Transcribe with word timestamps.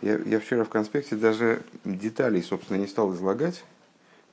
Я, 0.00 0.16
я 0.18 0.38
вчера 0.38 0.62
в 0.64 0.68
конспекте 0.68 1.16
даже 1.16 1.62
деталей, 1.84 2.42
собственно, 2.42 2.76
не 2.76 2.86
стал 2.86 3.12
излагать, 3.14 3.64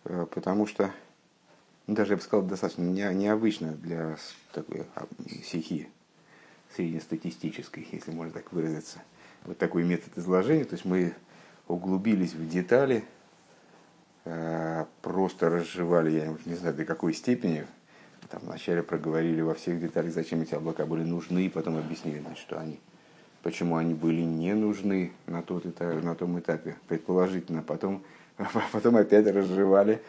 э, 0.04 0.28
потому 0.30 0.68
что, 0.68 0.92
ну, 1.88 1.96
даже 1.96 2.14
я 2.14 2.18
бы 2.18 2.22
сказал, 2.22 2.46
достаточно 2.46 2.84
не, 2.84 3.02
необычно 3.16 3.72
для 3.72 4.18
такой 4.52 4.86
а, 4.94 5.08
стихи 5.44 5.90
среднестатистической, 6.76 7.88
если 7.92 8.12
можно 8.12 8.34
так 8.34 8.54
выразиться. 8.54 9.02
Вот 9.46 9.58
такой 9.58 9.84
метод 9.84 10.16
изложения. 10.18 10.66
То 10.66 10.76
есть 10.76 10.86
мы 10.86 11.16
углубились 11.68 12.34
в 12.34 12.48
детали, 12.48 13.04
э, 14.26 14.86
просто 15.02 15.50
разжевали, 15.50 16.12
я 16.12 16.38
не 16.46 16.56
знаю 16.56 16.76
до 16.76 16.86
какой 16.86 17.14
степени, 17.16 17.66
там 18.30 18.42
вначале 18.44 18.84
проговорили 18.84 19.42
во 19.42 19.56
всех 19.56 19.80
деталях, 19.80 20.14
зачем 20.14 20.42
эти 20.42 20.54
облака 20.54 20.86
были 20.86 21.04
нужны, 21.04 21.46
и 21.46 21.50
потом 21.50 21.78
объяснили, 21.78 22.20
значит, 22.20 22.40
что 22.40 22.60
они 22.60 22.80
почему 23.46 23.76
они 23.76 23.94
были 23.94 24.22
не 24.22 24.56
нужны 24.56 25.12
на, 25.28 25.44
тот 25.44 25.68
этап, 25.68 26.04
на 26.04 26.16
том 26.16 26.40
этапе, 26.40 26.78
предположительно. 26.88 27.62
Потом, 27.62 28.02
потом 28.72 28.98
опять 28.98 29.28
разжевали 29.28 30.02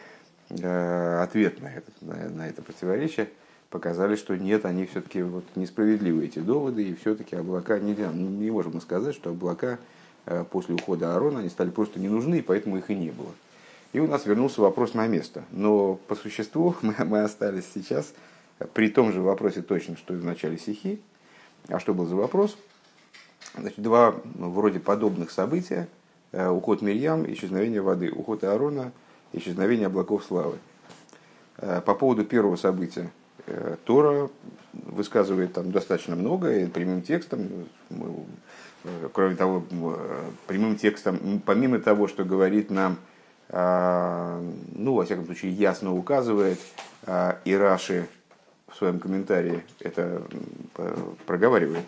э, 0.49 1.21
ответ 1.21 1.61
на 1.61 1.67
это, 1.67 1.91
на, 2.01 2.29
на 2.29 2.49
это 2.49 2.63
противоречие, 2.63 3.29
показали, 3.69 4.15
что 4.15 4.35
нет, 4.35 4.65
они 4.65 4.87
все-таки 4.87 5.21
вот 5.21 5.43
несправедливы, 5.55 6.25
эти 6.25 6.39
доводы, 6.39 6.83
и 6.83 6.95
все-таки 6.95 7.35
облака, 7.35 7.77
не, 7.77 7.93
не 7.93 8.49
можем 8.49 8.81
сказать, 8.81 9.13
что 9.13 9.29
облака 9.29 9.77
э, 10.25 10.43
после 10.49 10.73
ухода 10.73 11.13
Аарона, 11.13 11.41
они 11.41 11.49
стали 11.49 11.69
просто 11.69 11.99
не 11.99 12.09
нужны, 12.09 12.39
и 12.39 12.41
поэтому 12.41 12.77
их 12.77 12.89
и 12.89 12.95
не 12.95 13.11
было. 13.11 13.33
И 13.93 13.99
у 13.99 14.07
нас 14.07 14.25
вернулся 14.25 14.61
вопрос 14.61 14.95
на 14.95 15.05
место. 15.05 15.43
Но 15.51 15.99
по 16.07 16.15
существу 16.15 16.75
мы, 16.81 16.95
мы 17.05 17.21
остались 17.21 17.65
сейчас 17.71 18.15
при 18.73 18.89
том 18.89 19.13
же 19.13 19.21
вопросе 19.21 19.61
точно, 19.61 19.95
что 19.95 20.15
и 20.15 20.17
в 20.17 20.25
начале 20.25 20.57
стихи. 20.57 20.99
А 21.67 21.79
что 21.79 21.93
был 21.93 22.07
за 22.07 22.15
вопрос? 22.15 22.57
Значит, 23.57 23.81
два 23.81 24.15
ну, 24.35 24.51
вроде 24.51 24.79
подобных 24.79 25.31
события. 25.31 25.87
Э, 26.31 26.49
уход 26.49 26.81
Мирьям, 26.81 27.29
исчезновение 27.31 27.81
воды. 27.81 28.11
Уход 28.11 28.43
Аарона, 28.43 28.91
исчезновение 29.33 29.87
облаков 29.87 30.23
славы. 30.23 30.57
Э, 31.57 31.81
по 31.81 31.95
поводу 31.95 32.23
первого 32.23 32.55
события. 32.55 33.09
Э, 33.47 33.75
Тора 33.85 34.29
высказывает 34.73 35.53
там 35.53 35.71
достаточно 35.71 36.15
много, 36.15 36.53
и 36.53 36.67
прямым 36.67 37.01
текстом, 37.01 37.47
кроме 39.11 39.35
того, 39.35 39.63
прямым 40.45 40.75
текстом, 40.75 41.41
помимо 41.45 41.79
того, 41.79 42.07
что 42.07 42.23
говорит 42.23 42.69
нам, 42.69 42.97
ну, 43.49 44.93
во 44.93 45.03
всяком 45.03 45.25
случае, 45.25 45.53
ясно 45.53 45.95
указывает, 45.95 46.59
и 47.45 47.55
Раши 47.55 48.07
в 48.67 48.75
своем 48.75 48.99
комментарии 48.99 49.63
это 49.79 50.21
проговаривает, 51.25 51.85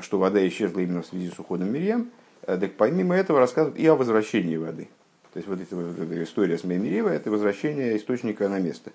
что 0.00 0.18
вода 0.18 0.46
исчезла 0.46 0.80
именно 0.80 1.02
в 1.02 1.06
связи 1.06 1.30
с 1.30 1.38
уходом 1.38 1.72
Мирьям, 1.72 2.10
э, 2.42 2.56
так 2.58 2.72
помимо 2.74 3.14
этого 3.14 3.40
рассказывают 3.40 3.78
и 3.78 3.86
о 3.86 3.96
возвращении 3.96 4.56
воды. 4.56 4.88
То 5.32 5.38
есть 5.38 5.48
вот 5.48 5.60
эта, 5.60 5.76
вот 5.76 5.98
эта 5.98 6.22
история 6.22 6.58
с 6.58 6.64
Мемирева– 6.64 7.08
это 7.10 7.30
возвращение 7.30 7.96
источника 7.96 8.48
на 8.48 8.58
место 8.58 8.90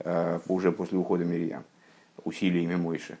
э, 0.00 0.40
уже 0.48 0.72
после 0.72 0.98
ухода 0.98 1.24
Мирьям, 1.24 1.64
усилиями 2.24 2.74
Мойши. 2.74 3.16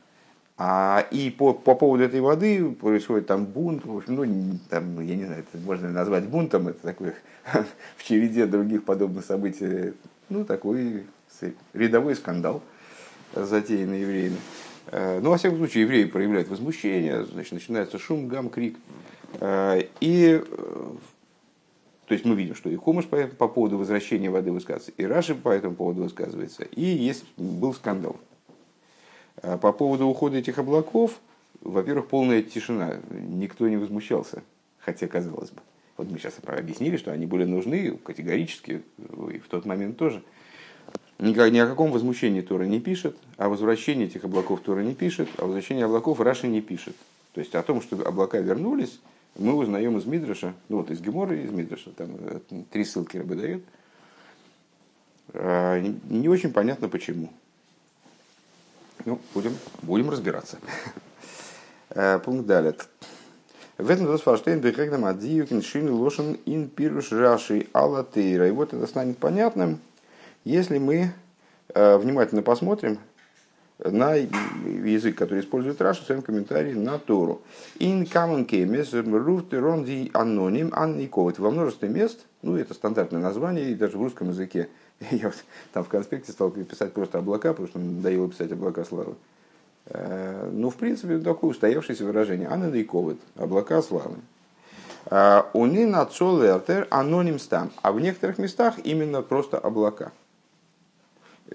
А, 0.60 1.06
и 1.12 1.30
по, 1.30 1.54
по 1.54 1.76
поводу 1.76 2.02
этой 2.02 2.20
воды 2.20 2.68
происходит 2.72 3.28
там 3.28 3.44
бунт, 3.44 3.84
в 3.84 3.96
общем, 3.96 4.16
ну, 4.16 4.58
там, 4.68 5.00
я 5.00 5.14
не 5.14 5.24
знаю, 5.24 5.44
это 5.52 5.62
можно 5.64 5.88
назвать 5.88 6.26
бунтом, 6.26 6.66
это 6.66 6.82
такой 6.82 7.12
в 7.96 8.02
череде 8.02 8.44
других 8.46 8.84
подобных 8.84 9.24
событий, 9.24 9.94
ну, 10.28 10.44
такой 10.44 11.04
рядовой 11.74 12.16
скандал, 12.16 12.60
затеянный 13.34 14.00
евреями. 14.00 14.38
Э, 14.90 15.20
ну, 15.20 15.30
во 15.30 15.36
всяком 15.36 15.58
случае, 15.58 15.82
евреи 15.82 16.04
проявляют 16.04 16.48
возмущение, 16.48 17.24
значит, 17.24 17.52
начинается 17.52 17.98
шум, 17.98 18.28
гам, 18.28 18.48
крик. 18.48 18.76
Э, 19.40 19.82
и 20.00 20.42
э, 20.42 20.90
то 22.06 22.14
есть 22.14 22.24
мы 22.24 22.34
видим, 22.34 22.54
что 22.54 22.70
и 22.70 22.76
Хумаш 22.76 23.06
по, 23.06 23.26
по 23.26 23.48
поводу 23.48 23.76
возвращения 23.76 24.30
воды 24.30 24.50
высказывается, 24.50 24.92
и 24.96 25.04
Раши 25.04 25.34
по 25.34 25.50
этому 25.50 25.74
поводу 25.74 26.02
высказывается, 26.02 26.64
и 26.64 26.82
есть, 26.82 27.24
был 27.36 27.74
скандал. 27.74 28.16
По 29.42 29.72
поводу 29.72 30.06
ухода 30.06 30.38
этих 30.38 30.58
облаков, 30.58 31.20
во-первых, 31.60 32.08
полная 32.08 32.42
тишина, 32.42 32.96
никто 33.10 33.68
не 33.68 33.76
возмущался, 33.76 34.42
хотя 34.78 35.06
казалось 35.06 35.50
бы. 35.50 35.60
Вот 35.96 36.10
мы 36.10 36.18
сейчас 36.18 36.34
объяснили, 36.44 36.96
что 36.96 37.12
они 37.12 37.26
были 37.26 37.44
нужны 37.44 37.92
категорически, 37.98 38.82
и 39.32 39.38
в 39.38 39.48
тот 39.48 39.64
момент 39.64 39.96
тоже– 39.98 40.22
ни, 41.18 41.50
ни 41.50 41.58
о 41.58 41.66
каком 41.66 41.90
возмущении 41.90 42.40
Тора 42.40 42.64
не 42.64 42.80
пишет, 42.80 43.16
о 43.36 43.48
возвращении 43.48 44.06
этих 44.06 44.24
облаков 44.24 44.60
Тора 44.60 44.80
не 44.80 44.94
пишет, 44.94 45.28
о 45.38 45.46
возвращении 45.46 45.82
облаков 45.82 46.20
Раши 46.20 46.46
не 46.46 46.60
пишет. 46.60 46.94
То 47.34 47.40
есть 47.40 47.54
о 47.54 47.62
том, 47.62 47.82
что 47.82 47.96
облака 48.06 48.38
вернулись, 48.38 49.00
мы 49.36 49.54
узнаем 49.54 49.98
из 49.98 50.04
Мидраша, 50.04 50.54
ну 50.68 50.78
вот 50.78 50.90
из 50.90 51.00
Гемора 51.00 51.36
и 51.36 51.44
из 51.44 51.50
Мидраша, 51.50 51.90
там 51.90 52.10
э, 52.18 52.40
три 52.70 52.84
ссылки 52.84 53.16
рыбы 53.16 53.36
дает. 53.36 53.62
А, 55.34 55.78
не 55.80 56.28
очень 56.28 56.52
понятно 56.52 56.88
почему. 56.88 57.30
Ну, 59.04 59.20
будем, 59.34 59.56
будем 59.82 60.10
разбираться. 60.10 60.58
Э, 61.90 62.18
пункт 62.18 62.46
далее. 62.46 62.74
В 63.78 63.88
этом 63.88 64.06
дос 64.06 64.22
фарштейн 64.22 64.60
бехегнам 64.60 65.04
адию 65.04 65.46
киншин 65.46 65.90
лошен 65.90 66.36
ин 66.44 66.68
пируш 66.68 67.12
раши 67.12 67.68
алатейра. 67.72 68.48
И 68.48 68.50
вот 68.50 68.74
это 68.74 68.86
станет 68.86 69.18
понятным, 69.18 69.80
если 70.48 70.78
мы 70.78 71.12
э, 71.74 71.96
внимательно 71.98 72.42
посмотрим 72.42 72.98
на 73.78 74.14
язык, 74.14 75.16
который 75.16 75.40
использует 75.40 75.80
Раша 75.80 76.02
в 76.02 76.06
своем 76.06 76.22
комментарии 76.22 76.72
на 76.72 76.98
Тору. 76.98 77.42
In 77.78 78.10
common 78.10 78.46
cases, 78.46 79.58
ronди 79.60 80.10
аноним 80.14 80.72
анниковит. 80.74 81.38
Во 81.38 81.50
множестве 81.50 81.88
мест, 81.88 82.24
ну 82.42 82.56
это 82.56 82.74
стандартное 82.74 83.20
название, 83.20 83.70
и 83.70 83.74
даже 83.74 83.98
в 83.98 84.02
русском 84.02 84.30
языке, 84.30 84.68
я 85.10 85.26
вот 85.26 85.36
там 85.72 85.84
в 85.84 85.88
конспекте 85.88 86.32
стал 86.32 86.50
писать 86.50 86.92
просто 86.92 87.18
облака, 87.18 87.50
потому 87.50 87.68
что 87.68 87.78
надоело 87.78 88.28
писать 88.28 88.50
облака 88.50 88.84
славы. 88.84 89.14
Э, 89.86 90.50
ну, 90.50 90.70
в 90.70 90.76
принципе, 90.76 91.18
такое 91.18 91.50
устоявшееся 91.50 92.04
выражение. 92.04 92.48
Анниковит, 92.48 93.20
облака 93.36 93.82
славы. 93.82 94.16
Э, 95.10 95.42
Уни 95.52 95.84
на 95.84 96.08
аноним 96.90 97.38
стам. 97.38 97.70
А 97.82 97.92
в 97.92 98.00
некоторых 98.00 98.38
местах 98.38 98.76
именно 98.82 99.22
просто 99.22 99.58
облака. 99.58 100.10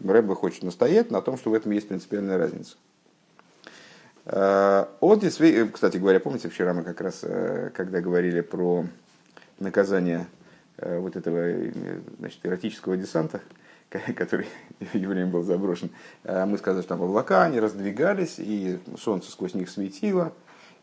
Рэбе 0.02 0.36
хочет 0.36 0.64
настоять 0.64 1.12
на 1.12 1.22
том, 1.22 1.38
что 1.38 1.50
в 1.50 1.54
этом 1.54 1.72
есть 1.72 1.88
принципиальная 1.88 2.38
разница. 2.38 2.76
Э, 4.26 4.86
от 5.00 5.24
кстати 5.74 5.98
говоря, 5.98 6.20
помните, 6.20 6.50
вчера 6.50 6.74
мы 6.74 6.84
как 6.84 7.02
раз, 7.02 7.20
э, 7.24 7.72
когда 7.74 8.02
говорили 8.02 8.42
про 8.42 8.86
наказание 9.60 10.28
э, 10.78 10.98
вот 11.00 11.16
этого 11.16 11.52
значит, 12.20 12.40
эротического 12.44 12.96
десанта, 12.96 13.42
который 14.16 14.48
евреям 14.94 15.30
был 15.30 15.44
заброшен, 15.44 15.90
мы 16.24 16.58
сказали, 16.58 16.82
что 16.82 16.90
там 16.96 17.04
облака, 17.04 17.44
они 17.44 17.60
раздвигались, 17.60 18.36
и 18.40 18.80
солнце 18.98 19.30
сквозь 19.30 19.54
них 19.54 19.70
светило, 19.70 20.34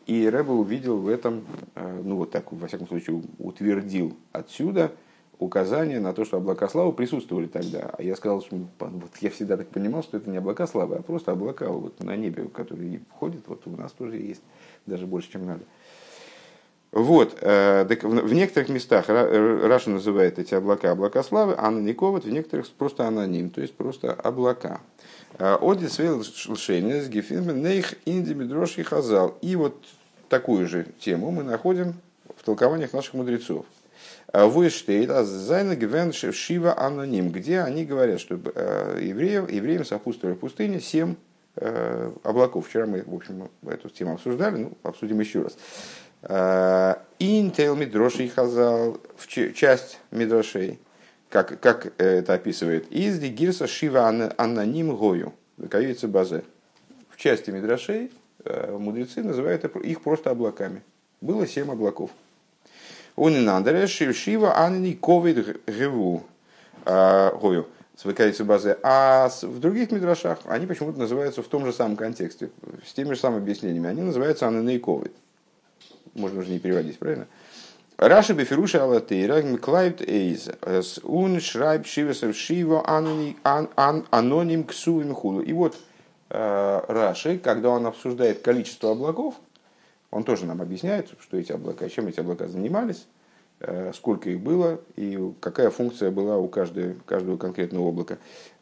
и 0.05 0.29
Рэбе 0.29 0.51
увидел 0.51 0.97
в 0.97 1.07
этом, 1.07 1.45
ну 1.75 2.15
вот 2.15 2.31
так, 2.31 2.51
во 2.51 2.67
всяком 2.67 2.87
случае, 2.87 3.21
утвердил 3.37 4.15
отсюда– 4.31 4.91
указание 5.41 5.99
на 5.99 6.13
то, 6.13 6.23
что 6.23 6.37
облака 6.37 6.69
славы 6.69 6.93
присутствовали 6.93 7.47
тогда. 7.47 7.91
А 7.97 8.03
я 8.03 8.15
сказал, 8.15 8.41
что 8.41 8.55
вот 8.79 9.11
я 9.21 9.31
всегда 9.31 9.57
так 9.57 9.67
понимал, 9.69 10.03
что 10.03 10.17
это 10.17 10.29
не 10.29 10.37
облака 10.37 10.67
славы, 10.67 10.97
а 10.97 11.01
просто 11.01 11.31
облака 11.31 11.67
вот 11.69 12.01
на 12.03 12.15
небе, 12.15 12.45
которые 12.45 13.01
ходят, 13.19 13.41
вот 13.47 13.63
у 13.65 13.71
нас 13.71 13.91
тоже 13.91 14.17
есть, 14.17 14.43
даже 14.85 15.07
больше, 15.07 15.31
чем 15.31 15.47
надо. 15.47 15.63
Вот, 16.91 17.37
э, 17.41 17.85
так 17.87 18.03
в 18.03 18.33
некоторых 18.33 18.69
местах 18.69 19.05
Раша 19.07 19.89
называет 19.89 20.37
эти 20.37 20.53
облака 20.53 20.91
облака 20.91 21.23
славы, 21.23 21.55
а 21.57 21.71
на 21.71 21.79
Никовод 21.79 22.25
в 22.25 22.29
некоторых 22.29 22.69
просто 22.69 23.07
аноним, 23.07 23.49
то 23.49 23.61
есть 23.61 23.73
просто 23.73 24.13
облака. 24.13 24.81
Э, 25.39 25.57
Одис 25.59 25.97
Вейлшейнес 25.97 27.07
Гефинмен 27.07 27.63
Нейх 27.63 27.95
Инди 28.05 28.33
Медроши 28.33 28.83
Хазал. 28.83 29.37
И 29.41 29.55
вот 29.55 29.75
такую 30.29 30.67
же 30.67 30.85
тему 30.99 31.31
мы 31.31 31.43
находим 31.43 31.95
в 32.37 32.43
толкованиях 32.43 32.93
наших 32.93 33.13
мудрецов. 33.13 33.65
Войштейт, 34.33 35.09
а 35.09 35.23
Зайна 35.25 35.75
Гвен 35.75 36.13
Шива 36.13 36.77
Аноним, 36.77 37.31
где 37.31 37.59
они 37.59 37.83
говорят, 37.83 38.21
что 38.21 38.39
э, 38.55 38.99
евреев, 39.01 39.51
евреям 39.51 39.83
сопутствовали 39.83 40.35
в 40.35 40.39
пустыне 40.39 40.79
семь 40.79 41.15
э, 41.57 42.11
облаков. 42.23 42.67
Вчера 42.67 42.85
мы, 42.85 43.03
в 43.05 43.13
общем, 43.13 43.49
эту 43.67 43.89
тему 43.89 44.13
обсуждали, 44.13 44.57
ну, 44.57 44.77
обсудим 44.83 45.19
еще 45.19 45.41
раз. 45.41 45.57
Э, 46.21 46.95
Интел 47.19 47.75
Мидрошей 47.75 48.29
Хазал, 48.29 49.01
часть 49.53 49.99
Мидрошей, 50.11 50.79
как, 51.29 51.59
как 51.59 51.91
это 51.99 52.33
описывает, 52.33 52.89
из 52.89 53.19
Гирса 53.19 53.67
Шива 53.67 54.07
Аноним 54.37 54.95
Гою, 54.95 55.33
выковица 55.57 56.07
базе. 56.07 56.43
В 57.09 57.17
части 57.17 57.51
Мидрошей 57.51 58.11
мудрецы 58.45 59.23
называют 59.23 59.65
их 59.65 60.01
просто 60.01 60.29
облаками. 60.29 60.81
Было 61.19 61.45
семь 61.45 61.69
облаков. 61.69 62.11
Он 63.15 63.35
и 63.35 63.39
надо 63.39 63.87
Шива 63.87 64.57
Анни 64.57 64.93
Ковид 64.93 65.61
Геву. 65.67 66.23
Гою. 66.85 67.67
Свыкается 67.95 68.43
базы. 68.43 68.77
А 68.81 69.29
в 69.43 69.59
других 69.59 69.91
мидрашах 69.91 70.39
они 70.45 70.65
почему-то 70.65 70.97
называются 70.97 71.43
в 71.43 71.47
том 71.47 71.65
же 71.65 71.73
самом 71.73 71.95
контексте, 71.95 72.49
с 72.83 72.93
теми 72.93 73.13
же 73.13 73.19
самыми 73.19 73.43
объяснениями. 73.43 73.89
Они 73.89 74.01
называются 74.01 74.47
Анны 74.47 74.79
Ковид. 74.79 75.13
Можно 76.15 76.39
уже 76.39 76.49
не 76.49 76.59
переводить, 76.59 76.97
правильно? 76.97 77.27
Раши 77.97 78.33
бефируша 78.33 78.83
алатейра 78.83 79.43
клайбт 79.57 80.01
эйз 80.01 80.49
с 80.63 80.99
ун 81.03 81.39
шрайб 81.39 81.85
шивесов 81.85 82.35
шиво 82.35 82.83
аноним 83.43 84.63
ксувим 84.63 85.13
хулу. 85.13 85.41
И 85.41 85.53
вот 85.53 85.77
э, 86.31 86.81
Раши, 86.87 87.37
когда 87.37 87.69
он 87.69 87.85
обсуждает 87.85 88.41
количество 88.41 88.93
облаков, 88.93 89.35
он 90.11 90.23
тоже 90.25 90.45
нам 90.45 90.61
объясняет, 90.61 91.09
что 91.19 91.37
эти 91.37 91.53
облака, 91.53 91.89
чем 91.89 92.07
эти 92.07 92.19
облака 92.19 92.47
занимались, 92.47 93.07
э, 93.61 93.91
сколько 93.93 94.29
их 94.29 94.41
было 94.41 94.81
и 94.97 95.17
какая 95.39 95.69
функция 95.69 96.11
была 96.11 96.37
у 96.37 96.49
каждого, 96.49 96.93
каждого 97.05 97.37
конкретного 97.37 97.89
облака. 97.89 98.17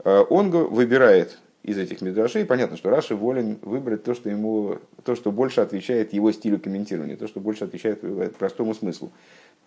Э, 0.05 0.23
он 0.29 0.51
выбирает 0.51 1.39
из 1.63 1.77
этих 1.77 2.01
мидрашей, 2.01 2.45
понятно, 2.45 2.77
что 2.77 2.89
Раши 2.91 3.15
волен 3.15 3.57
выбрать 3.63 4.03
то, 4.03 4.13
что, 4.13 4.29
ему, 4.29 4.77
то, 5.03 5.15
что 5.15 5.31
больше 5.31 5.61
отвечает 5.61 6.13
его 6.13 6.31
стилю 6.31 6.59
комментирования, 6.59 7.17
то, 7.17 7.27
что 7.27 7.39
больше 7.39 7.65
отвечает 7.65 8.01
простому 8.37 8.73
смыслу. 8.73 9.11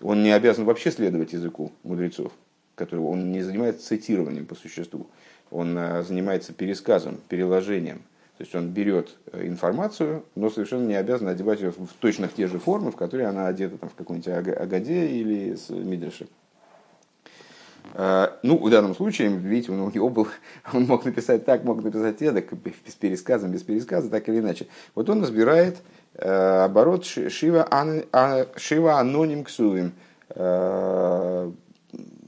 Он 0.00 0.22
не 0.22 0.30
обязан 0.30 0.64
вообще 0.64 0.90
следовать 0.90 1.32
языку 1.32 1.72
мудрецов, 1.82 2.32
которого 2.76 3.08
он 3.08 3.30
не 3.30 3.42
занимается 3.42 3.86
цитированием 3.86 4.46
по 4.46 4.54
существу. 4.54 5.08
Он 5.50 5.78
занимается 6.02 6.54
пересказом, 6.54 7.18
переложением. 7.28 8.02
То 8.38 8.44
есть 8.44 8.54
он 8.54 8.70
берет 8.70 9.16
э, 9.32 9.46
информацию, 9.46 10.24
но 10.34 10.50
совершенно 10.50 10.86
не 10.86 10.94
обязан 10.94 11.28
одевать 11.28 11.60
ее 11.60 11.70
в 11.70 11.92
точно 12.00 12.28
в 12.28 12.34
те 12.34 12.46
же 12.46 12.58
формы, 12.58 12.90
в 12.90 12.96
которые 12.96 13.28
она 13.28 13.46
одета 13.46 13.76
там, 13.76 13.90
в 13.90 13.94
какой-нибудь 13.94 14.28
Агаде 14.28 15.06
или 15.06 15.54
с 15.54 15.68
Мидреше. 15.68 16.26
А, 17.94 18.38
ну, 18.42 18.56
в 18.56 18.70
данном 18.70 18.94
случае, 18.94 19.28
видите, 19.28 19.72
у 19.72 19.90
него 19.90 20.08
был, 20.08 20.28
он 20.72 20.84
мог 20.84 21.04
написать 21.04 21.44
так, 21.44 21.64
мог 21.64 21.82
написать 21.82 22.22
эдак, 22.22 22.52
без 22.52 22.94
пересказа, 22.94 23.48
без 23.48 23.62
пересказа, 23.62 24.08
так 24.08 24.28
или 24.28 24.38
иначе. 24.38 24.66
Вот 24.94 25.10
он 25.10 25.22
разбирает 25.22 25.78
э, 26.14 26.64
оборот 26.64 27.04
Шива, 27.04 27.66
ан, 27.70 28.04
а, 28.12 28.46
аноним 28.98 29.44
ксувим. 29.44 29.92
Э, 30.30 31.50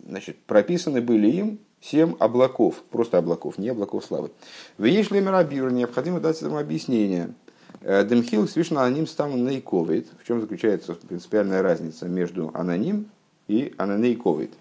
значит, 0.07 0.39
прописаны 0.45 1.01
были 1.01 1.29
им 1.29 1.59
семь 1.85 2.15
облаков, 2.19 2.83
просто 2.91 3.19
облаков, 3.19 3.59
не 3.59 3.69
облаков 3.69 4.05
славы. 4.05 4.31
В 4.79 4.85
Ешлемерабир 4.85 5.71
необходимо 5.71 6.21
дать 6.21 6.39
этому 6.39 6.59
объяснение. 6.59 7.35
Э, 7.83 8.05
Демхил 8.05 8.49
свишна 8.49 8.83
аноним 8.85 9.07
стам 9.07 9.45
нейковит. 9.45 10.09
В 10.21 10.27
чем 10.27 10.41
заключается 10.41 10.95
принципиальная 10.95 11.63
разница 11.63 12.07
между 12.07 12.51
аноним 12.55 13.11
и 13.49 13.75
анонейковит? 13.77 14.53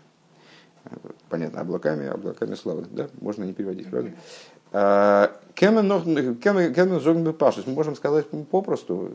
понятно, 1.30 1.62
облаками, 1.62 2.08
облаками 2.08 2.56
славы, 2.56 2.86
да, 2.92 3.08
можно 3.22 3.44
не 3.44 3.54
переводить, 3.54 3.90
правда? 3.90 4.12
А, 4.72 5.32
Кемен 5.56 7.00
зогн 7.00 7.32
пашус, 7.32 7.66
мы 7.68 7.74
можем 7.74 7.96
сказать 7.96 8.26
попросту, 8.52 9.10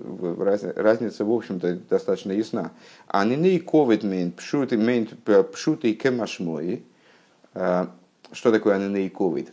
разница, 0.76 1.24
в 1.24 1.32
общем-то, 1.32 1.78
достаточно 1.90 2.32
ясна. 2.32 2.70
А 3.06 3.24
не 3.24 3.58
ковид 3.58 4.04
мейн 4.04 4.32
пшуты 4.32 5.94
кемашмои. 5.94 6.84
Что 8.32 8.52
такое 8.52 8.76
аниней 8.76 9.08
ковид? 9.08 9.52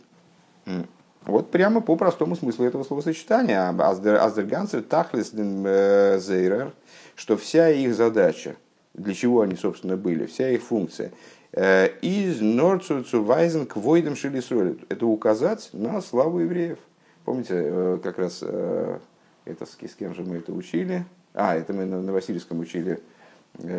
Вот 1.24 1.50
прямо 1.50 1.80
по 1.80 1.96
простому 1.96 2.36
смыслу 2.36 2.66
этого 2.66 2.84
словосочетания. 2.84 3.68
Аздергансер 3.68 4.82
тахлис 4.82 5.32
э, 5.34 6.18
зейрер, 6.20 6.72
что 7.16 7.36
вся 7.36 7.68
их 7.70 7.94
задача, 7.94 8.54
для 8.94 9.12
чего 9.12 9.40
они, 9.40 9.56
собственно, 9.56 9.96
были, 9.96 10.26
вся 10.26 10.50
их 10.50 10.62
функция– 10.62 11.12
Э, 11.56 11.88
из 12.02 12.42
Норцу 12.42 13.02
Цувайзен 13.02 13.64
к 13.66 13.76
Войдам 13.76 14.14
Шилисолит. 14.14 14.80
Это 14.90 15.06
указать 15.06 15.70
на 15.72 16.02
славу 16.02 16.40
евреев. 16.40 16.78
Помните, 17.24 17.54
э, 17.54 17.98
как 18.02 18.18
раз 18.18 18.42
это 18.42 19.64
с, 19.64 19.76
кем 19.98 20.14
же 20.14 20.22
мы 20.22 20.36
это 20.36 20.52
учили? 20.52 21.06
А, 21.32 21.56
это 21.56 21.72
мы 21.72 21.86
на 21.86 22.12
Васильевском 22.12 22.60
учили 22.60 23.00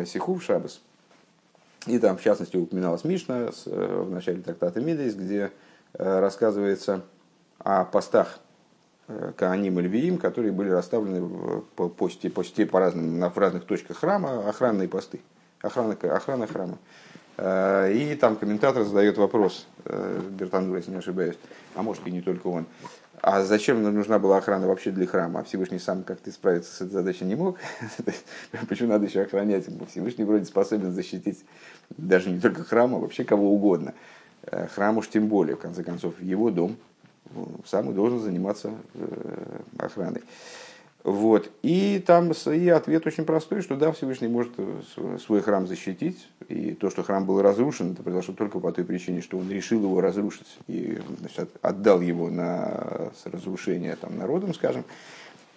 Сиху 0.06 0.34
в 0.34 0.42
Шабас. 0.42 0.80
И 1.88 1.98
там, 1.98 2.16
в 2.16 2.22
частности, 2.22 2.56
упоминалась 2.56 3.04
Мишна 3.04 3.50
в 3.64 4.10
начале 4.10 4.42
трактата 4.42 4.80
Мидейс, 4.80 5.14
где 5.14 5.50
рассказывается 5.94 7.02
о 7.58 7.84
постах 7.84 8.40
Кааним 9.36 9.80
и 9.80 9.82
Львиим, 9.82 10.18
которые 10.18 10.52
были 10.52 10.68
расставлены 10.68 11.26
по, 11.76 11.88
по, 11.88 12.08
по, 12.08 12.42
по 12.42 12.78
разным, 12.78 13.20
в 13.30 13.38
разных 13.38 13.64
точках 13.64 13.98
храма, 13.98 14.48
охранные 14.48 14.88
посты, 14.88 15.20
охрана, 15.62 15.94
охрана 15.94 16.46
храма. 16.46 16.78
Э, 17.38 17.92
и 17.92 18.16
там 18.16 18.36
комментатор 18.36 18.82
задает 18.82 19.16
вопрос, 19.16 19.66
э, 19.84 20.20
Бертандур, 20.30 20.76
если 20.76 20.90
не 20.90 20.98
ошибаюсь, 20.98 21.38
а 21.74 21.82
может 21.82 22.06
и 22.06 22.10
не 22.10 22.20
только 22.20 22.48
он, 22.48 22.66
а 23.22 23.42
зачем 23.44 23.82
нам 23.82 23.94
нужна 23.94 24.18
была 24.18 24.38
охрана 24.38 24.66
вообще 24.66 24.90
для 24.90 25.06
храма? 25.06 25.40
А 25.40 25.44
Всевышний 25.44 25.78
сам 25.78 26.02
как-то 26.02 26.30
справиться 26.30 26.72
с 26.72 26.80
этой 26.80 26.92
задачей 26.92 27.24
не 27.24 27.34
мог. 27.34 27.58
Почему 28.68 28.88
надо 28.88 29.06
еще 29.06 29.22
охранять? 29.22 29.66
Всевышний 29.90 30.24
вроде 30.24 30.44
способен 30.44 30.92
защитить 30.92 31.44
даже 31.96 32.30
не 32.30 32.40
только 32.40 32.64
храм, 32.64 32.94
а 32.94 32.98
вообще 32.98 33.24
кого 33.24 33.52
угодно. 33.52 33.94
Э, 34.44 34.66
храм 34.68 34.98
уж 34.98 35.08
тем 35.08 35.28
более, 35.28 35.56
в 35.56 35.60
конце 35.60 35.82
концов, 35.82 36.20
его 36.20 36.50
дом, 36.50 36.76
сам 37.66 37.90
и 37.90 37.94
должен 37.94 38.20
заниматься 38.20 38.72
охраной. 39.78 40.22
Вот. 41.08 41.50
И 41.62 42.04
там 42.06 42.32
и 42.32 42.68
ответ 42.68 43.06
очень 43.06 43.24
простой, 43.24 43.62
что 43.62 43.76
да, 43.76 43.92
Всевышний 43.92 44.28
может 44.28 44.52
э, 44.58 45.16
свой 45.24 45.40
храм 45.40 45.66
защитить. 45.66 46.28
И 46.48 46.72
то, 46.72 46.90
что 46.90 47.02
храм 47.02 47.24
был 47.24 47.40
разрушен, 47.40 47.92
это 47.92 48.02
произошло 48.02 48.34
только 48.34 48.60
по 48.60 48.70
той 48.72 48.84
причине, 48.84 49.22
что 49.22 49.38
он 49.38 49.50
решил 49.50 49.82
его 49.82 50.02
разрушить 50.02 50.58
и 50.66 51.00
значит, 51.18 51.48
отдал 51.62 52.02
его 52.02 52.28
на 52.28 53.10
разрушение 53.24 53.96
там, 53.96 54.18
народом, 54.18 54.52
скажем, 54.52 54.84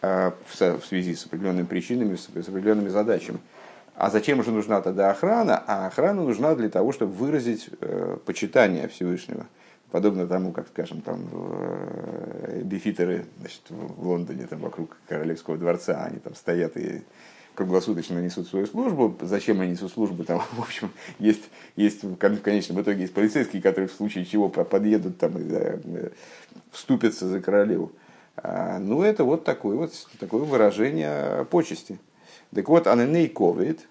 а, 0.01 0.33
в 0.47 0.85
связи 0.85 1.15
с 1.15 1.25
определенными 1.25 1.65
причинами, 1.65 2.15
с 2.15 2.29
определенными 2.29 2.87
задачами. 2.87 3.39
А 3.95 4.09
зачем 4.09 4.41
же 4.45 4.51
нужна 4.51 4.79
тогда 4.79 5.11
охрана? 5.11 5.61
А 5.67 5.87
охрана 5.87 6.23
нужна 6.23 6.55
для 6.55 6.69
того, 6.69 6.93
чтобы 6.93 7.11
выразить 7.11 7.69
э, 7.81 8.17
почитание 8.25 8.87
Всевышнего– 8.87 9.47
подобно 9.91 10.25
тому, 10.25 10.51
как, 10.51 10.67
скажем, 10.69 11.01
там 11.01 11.27
э, 11.31 12.61
бифитеры 12.63 13.25
значит, 13.39 13.61
в 13.69 14.07
Лондоне 14.07 14.47
там, 14.47 14.59
вокруг 14.59 14.97
Королевского 15.07 15.57
дворца, 15.57 16.05
они 16.05 16.19
там 16.19 16.33
стоят 16.33 16.77
и 16.77 17.03
круглосуточно 17.55 18.19
несут 18.19 18.47
свою 18.47 18.65
службу. 18.65 19.15
Зачем 19.21 19.59
они 19.61 19.71
несут 19.71 19.91
службу? 19.91 20.23
Там, 20.23 20.41
в 20.53 20.61
общем, 20.61 20.91
есть, 21.19 21.49
есть 21.75 22.03
в 22.03 22.15
конечном 22.15 22.81
итоге 22.81 23.01
есть 23.01 23.13
полицейские, 23.13 23.61
которые 23.61 23.89
в 23.89 23.93
случае 23.93 24.25
чего 24.25 24.49
подъедут 24.49 25.17
там, 25.17 25.37
и, 25.37 25.43
да, 25.43 25.77
вступятся 26.71 27.27
за 27.27 27.41
королеву. 27.41 27.91
А, 28.37 28.79
ну, 28.79 29.03
это 29.03 29.25
вот 29.25 29.43
такое, 29.43 29.75
вот 29.75 29.91
такое 30.19 30.41
выражение 30.41 31.45
почести. 31.45 31.99
Так 32.55 32.69
вот, 32.69 32.87
аненей 32.87 33.27
ковид, 33.27 33.81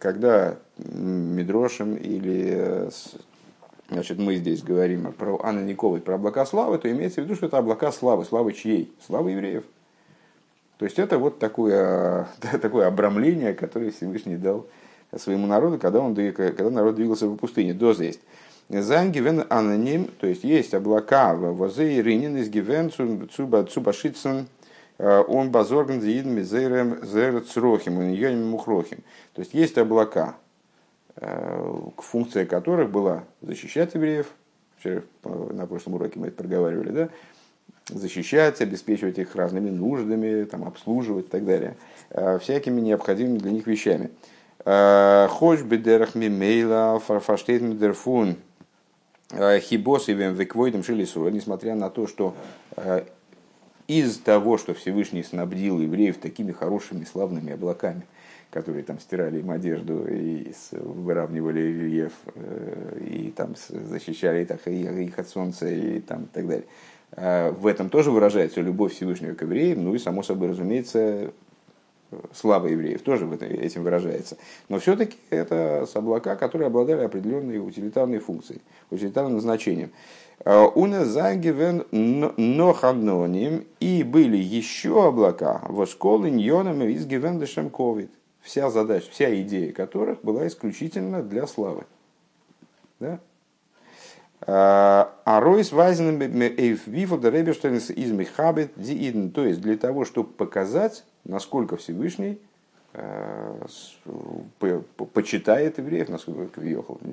когда 0.00 0.58
Медрошем 0.76 1.96
или 1.96 2.90
значит, 3.92 4.18
мы 4.18 4.36
здесь 4.36 4.62
говорим 4.62 5.12
про 5.12 5.38
Николай, 5.52 6.00
про 6.00 6.14
облака 6.14 6.46
славы, 6.46 6.78
то 6.78 6.90
имеется 6.90 7.20
в 7.20 7.24
виду, 7.24 7.34
что 7.34 7.46
это 7.46 7.58
облака 7.58 7.92
славы. 7.92 8.24
Славы 8.24 8.52
чьей? 8.52 8.92
Славы 9.06 9.32
евреев. 9.32 9.64
То 10.78 10.84
есть 10.84 10.98
это 10.98 11.18
вот 11.18 11.38
такое, 11.38 12.26
такое 12.60 12.86
обрамление, 12.86 13.54
которое 13.54 13.90
Всевышний 13.90 14.36
дал 14.36 14.66
своему 15.16 15.46
народу, 15.46 15.78
когда, 15.78 16.00
он, 16.00 16.14
когда 16.14 16.70
народ 16.70 16.96
двигался 16.96 17.26
в 17.26 17.36
пустыне. 17.36 17.74
Доза 17.74 18.04
есть. 18.04 18.20
Зангивен 18.68 19.44
аноним, 19.50 20.08
то 20.18 20.26
есть 20.26 20.44
есть 20.44 20.72
облака, 20.72 21.34
возе 21.34 21.98
и 21.98 22.02
ринин 22.02 22.36
из 22.38 22.48
гивен 22.48 22.90
цуба 22.90 23.64
цубашицен, 23.64 24.46
э, 24.98 25.24
он 25.28 25.50
базорган 25.50 26.00
зиид 26.00 26.24
мизерем 26.24 27.04
зер 27.04 27.42
црохим, 27.42 27.94
мухрохим. 28.48 28.98
То 29.34 29.40
есть 29.40 29.52
есть 29.52 29.76
облака, 29.76 30.36
функция 31.98 32.46
которых 32.46 32.90
была 32.90 33.24
защищать 33.40 33.94
евреев, 33.94 34.28
вчера 34.78 35.02
на 35.24 35.66
прошлом 35.66 35.94
уроке 35.94 36.18
мы 36.18 36.28
это 36.28 36.36
проговаривали, 36.36 36.90
да, 36.90 37.08
защищать, 37.88 38.60
обеспечивать 38.60 39.18
их 39.18 39.36
разными 39.36 39.70
нуждами, 39.70 40.44
там, 40.44 40.64
обслуживать 40.64 41.26
и 41.26 41.28
так 41.28 41.44
далее, 41.44 41.76
э, 42.10 42.38
всякими 42.38 42.80
необходимыми 42.80 43.38
для 43.38 43.50
них 43.50 43.66
вещами. 43.66 44.10
Э, 44.64 45.28
Хоч 45.30 45.60
бедерах 45.62 46.14
мимейла 46.14 46.98
фарфаштейт 46.98 47.62
мидерфун 47.62 48.36
хибос 49.32 50.08
и 50.08 50.12
веквойдом 50.12 50.84
шилису, 50.84 51.26
несмотря 51.28 51.74
на 51.74 51.88
то, 51.88 52.06
что 52.06 52.34
из 53.88 54.18
того, 54.18 54.58
что 54.58 54.74
Всевышний 54.74 55.22
снабдил 55.22 55.80
евреев 55.80 56.18
такими 56.18 56.52
хорошими 56.52 57.04
славными 57.04 57.52
облаками, 57.52 58.02
которые 58.52 58.84
там 58.84 59.00
стирали 59.00 59.40
им 59.40 59.50
одежду 59.50 60.06
и 60.06 60.52
выравнивали 60.72 61.60
рельеф, 61.60 62.12
э, 62.34 62.98
и 63.00 63.30
там 63.30 63.54
защищали 63.68 64.42
их 65.02 65.18
от 65.18 65.28
солнца 65.28 65.66
и 65.66 66.00
там, 66.00 66.24
и 66.24 66.26
так 66.26 66.46
далее. 66.46 66.66
А 67.12 67.50
в 67.50 67.66
этом 67.66 67.88
тоже 67.88 68.10
выражается 68.10 68.60
любовь 68.60 68.92
Всевышнего 68.92 69.34
к 69.34 69.42
евреям, 69.42 69.84
ну 69.84 69.94
и, 69.94 69.98
само 69.98 70.22
собой, 70.22 70.50
разумеется, 70.50 71.32
слава 72.34 72.66
евреев 72.66 73.00
тоже 73.00 73.24
в 73.24 73.32
этом, 73.32 73.48
этим 73.48 73.84
выражается. 73.84 74.36
Но 74.68 74.78
все-таки 74.78 75.16
это 75.30 75.86
облака, 75.94 76.36
которые 76.36 76.66
обладали 76.66 77.04
определенной 77.04 77.58
утилитарной 77.58 78.18
функцией, 78.18 78.60
утилитарным 78.90 79.40
значением. 79.40 79.92
А 80.44 80.66
Уна 80.66 81.06
загивен 81.06 81.86
ноханоним 81.90 83.64
и 83.80 84.02
были 84.02 84.36
еще 84.36 85.06
облака, 85.06 85.62
восколы 85.68 86.30
ньоном 86.30 86.82
из 86.82 87.06
гивендешем 87.06 87.70
ковид 87.70 88.10
вся 88.42 88.70
задача, 88.70 89.10
вся 89.10 89.34
идея 89.42 89.72
которых 89.72 90.22
была 90.22 90.46
исключительно 90.46 91.22
для 91.22 91.46
славы. 91.46 91.84
Да? 93.00 93.18
А 94.44 95.40
Ройс 95.40 95.70
Вайзен 95.70 96.18
Вифода 96.86 97.30
Реберштейнс 97.30 97.90
из 97.90 98.10
Михабет 98.10 98.72
Дииден. 98.76 99.30
То 99.30 99.44
есть 99.44 99.60
для 99.60 99.76
того, 99.76 100.04
чтобы 100.04 100.30
показать, 100.30 101.04
насколько 101.24 101.76
Всевышний 101.76 102.40
э, 102.94 103.68
почитает 105.14 105.78
евреев, 105.78 106.08
насколько, 106.08 106.60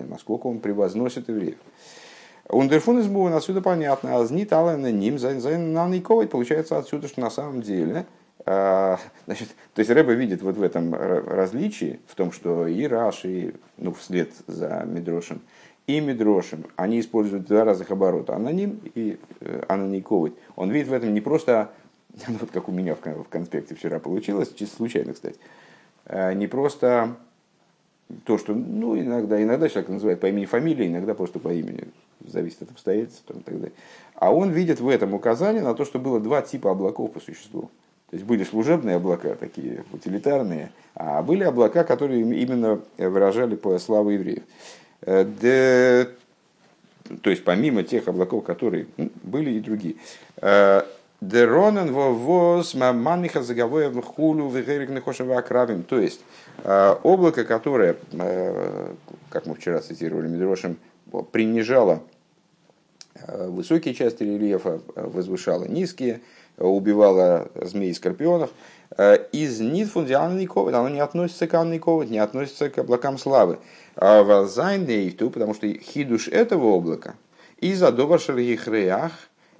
насколько 0.09 0.47
он 0.47 0.59
превозносит 0.59 1.29
евреев. 1.29 1.57
Ундерфун 2.47 2.99
из 2.99 3.07
Буван 3.07 3.35
отсюда 3.35 3.61
понятно, 3.61 4.17
а 4.17 4.25
знит 4.25 4.51
на 4.75 4.91
ним 4.91 5.19
за 5.19 5.35
получается 6.27 6.79
отсюда, 6.79 7.07
что 7.07 7.21
на 7.21 7.29
самом 7.29 7.61
деле 7.61 8.07
Значит, 8.45 9.49
то 9.73 9.79
есть 9.79 9.91
Рэба 9.91 10.13
видит 10.13 10.41
вот 10.41 10.55
в 10.55 10.63
этом 10.63 10.95
различии, 10.95 11.99
в 12.07 12.15
том, 12.15 12.31
что 12.31 12.67
и 12.67 12.87
Раши, 12.87 13.53
ну, 13.77 13.93
вслед 13.93 14.31
за 14.47 14.85
Медрошем, 14.87 15.41
и 15.89 15.99
Мидрошим, 16.01 16.65
они 16.75 16.99
используют 16.99 17.47
два 17.47 17.63
разных 17.63 17.89
оборота, 17.89 18.35
аноним 18.35 18.79
и 18.93 19.17
э, 19.41 19.63
анониковый. 19.67 20.33
Он 20.55 20.69
видит 20.69 20.87
в 20.87 20.93
этом 20.93 21.11
не 21.15 21.19
просто, 21.19 21.71
ну, 22.27 22.35
вот 22.41 22.51
как 22.51 22.69
у 22.69 22.71
меня 22.71 22.93
в 22.93 23.23
конспекте 23.27 23.73
вчера 23.73 23.97
получилось, 23.97 24.53
чисто 24.53 24.75
случайно, 24.75 25.13
кстати, 25.13 25.37
э, 26.05 26.33
не 26.33 26.45
просто 26.45 27.15
то, 28.23 28.37
что, 28.37 28.53
ну, 28.53 28.99
иногда, 28.99 29.41
иногда 29.41 29.67
человек 29.67 29.89
называет 29.89 30.19
по 30.19 30.27
имени 30.27 30.45
фамилии, 30.45 30.85
иногда 30.85 31.15
просто 31.15 31.39
по 31.39 31.51
имени, 31.51 31.85
зависит 32.23 32.61
от 32.61 32.69
обстоятельств 32.69 33.23
и 33.27 33.39
так 33.39 33.55
далее. 33.55 33.73
А 34.13 34.31
он 34.31 34.51
видит 34.51 34.79
в 34.79 34.87
этом 34.87 35.15
указание 35.15 35.63
на 35.63 35.73
то, 35.73 35.85
что 35.85 35.97
было 35.97 36.19
два 36.19 36.43
типа 36.43 36.69
облаков 36.69 37.13
по 37.13 37.19
существу. 37.19 37.71
То 38.09 38.15
есть 38.15 38.25
были 38.25 38.43
служебные 38.43 38.95
облака, 38.95 39.35
такие 39.35 39.83
утилитарные, 39.93 40.71
а 40.95 41.21
были 41.21 41.43
облака, 41.43 41.83
которые 41.83 42.21
именно 42.21 42.81
выражали 42.97 43.55
по 43.55 43.77
славу 43.77 44.09
евреев. 44.09 44.43
Э, 45.01 45.25
де, 45.25 46.09
то 47.21 47.29
есть 47.29 47.43
помимо 47.43 47.83
тех 47.83 48.07
облаков, 48.07 48.43
которые 48.43 48.87
ну, 48.97 49.11
были 49.23 49.51
и 49.51 49.59
другие. 49.59 49.95
Э, 50.37 50.83
Деронен 51.21 51.91
воз 51.91 52.73
маманиха 52.75 53.43
заговоя 53.43 53.89
в 53.89 54.01
хулу 54.01 54.47
в 54.47 55.37
акравим. 55.37 55.83
То 55.83 55.99
есть 55.99 56.21
э, 56.63 56.95
облако, 57.03 57.43
которое, 57.43 57.97
как 59.29 59.45
мы 59.45 59.55
вчера 59.55 59.81
цитировали 59.81 60.29
Медрошем, 60.29 60.77
принижало 61.31 62.01
высокие 63.27 63.93
части 63.93 64.23
рельефа, 64.23 64.79
возвышало 64.95 65.65
низкие, 65.65 66.21
убивало 66.59 67.49
змей 67.55 67.91
и 67.91 67.93
скорпионов. 67.93 68.51
Из 69.31 69.59
нитфундианной 69.59 70.47
оно 70.47 70.89
не 70.89 70.99
относится 70.99 71.47
к 71.47 71.53
Анной 71.53 71.81
не 72.07 72.17
относится 72.17 72.69
к 72.69 72.77
облакам 72.79 73.17
славы. 73.17 73.59
А 73.95 74.23
Вазайн 74.23 74.85
Нейфту, 74.85 75.29
потому 75.29 75.53
что 75.53 75.67
хидуш 75.67 76.27
этого 76.27 76.67
облака, 76.75 77.15
и 77.59 77.73
задовашер 77.73 78.37
Ехреях, 78.37 79.11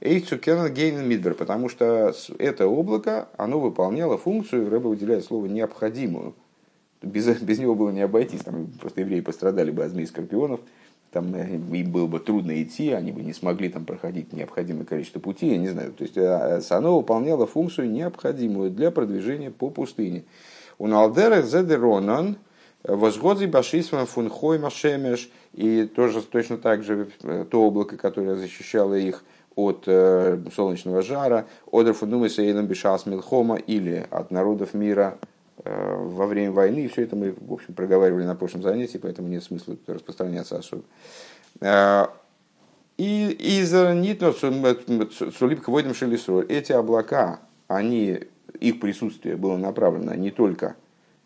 Эйцукерн 0.01 0.73
Гейн 0.73 1.05
Мидбер, 1.07 1.33
потому 1.33 1.67
что 1.67 2.13
это 2.37 2.67
облако, 2.67 3.27
оно 3.37 3.59
выполняло 3.59 4.17
функцию, 4.17 4.69
Рэба 4.69 4.87
выделяет 4.87 5.25
слово 5.25 5.47
необходимую. 5.47 6.35
Без, 7.01 7.27
без 7.41 7.59
него 7.59 7.75
было 7.75 7.91
не 7.91 8.01
обойтись, 8.01 8.41
там 8.41 8.67
просто 8.79 9.01
евреи 9.01 9.19
пострадали 9.19 9.71
бы 9.71 9.83
от 9.83 9.91
змей 9.91 10.07
скорпионов, 10.07 10.61
там 11.11 11.33
э, 11.35 11.55
им 11.55 11.91
было 11.91 12.07
бы 12.07 12.19
трудно 12.19 12.61
идти, 12.61 12.91
они 12.91 13.11
бы 13.11 13.21
не 13.21 13.33
смогли 13.33 13.69
там 13.69 13.85
проходить 13.85 14.33
необходимое 14.33 14.85
количество 14.85 15.19
путей, 15.19 15.51
я 15.51 15.57
не 15.57 15.69
знаю. 15.69 15.93
То 15.93 16.03
есть 16.03 16.17
э, 16.17 16.61
оно 16.69 16.97
выполняло 16.97 17.45
функцию 17.45 17.91
необходимую 17.91 18.71
для 18.71 18.91
продвижения 18.91 19.51
по 19.51 19.69
пустыне. 19.69 20.23
У 20.77 20.87
Налдера 20.87 21.41
Зедеронан– 21.41 22.37
Возгодзи 22.83 23.45
башисма 23.45 24.05
фунхой 24.05 24.57
машемеш, 24.57 25.29
и 25.53 25.83
тоже 25.83 26.21
точно 26.21 26.57
так 26.57 26.83
же 26.83 27.09
э, 27.23 27.45
то 27.49 27.61
облако, 27.63 27.97
которое 27.97 28.35
защищало 28.35 28.93
их 28.93 29.25
от 29.55 29.83
э, 29.85 30.39
солнечного 30.55 31.01
жара, 31.01 31.45
одер 31.71 31.93
фунумиса 31.93 32.41
и 32.41 32.53
бешас 32.53 33.05
милхома, 33.05 33.57
или 33.57 34.07
от 34.09 34.31
народов 34.31 34.73
мира 34.73 35.17
э, 35.21 35.25
во 35.63 36.25
время 36.25 36.51
войны. 36.51 36.85
И 36.85 36.87
все 36.87 37.03
это 37.03 37.15
мы, 37.15 37.35
в 37.39 37.53
общем, 37.53 37.73
проговаривали 37.73 38.23
на 38.23 38.35
прошлом 38.35 38.63
занятии, 38.63 38.97
поэтому 38.97 39.27
нет 39.27 39.43
смысла 39.43 39.75
распространяться 39.87 40.57
особо. 40.57 40.83
И 42.99 43.29
из 43.29 43.71
Нитно 43.71 44.33
Сулип 44.33 45.63
Хвойдем 45.63 45.93
Шелисроль, 45.93 46.45
эти 46.49 46.73
облака, 46.73 47.39
они, 47.69 48.19
их 48.59 48.81
присутствие 48.81 49.37
было 49.37 49.55
направлено 49.55 50.13
не 50.15 50.31
только 50.31 50.75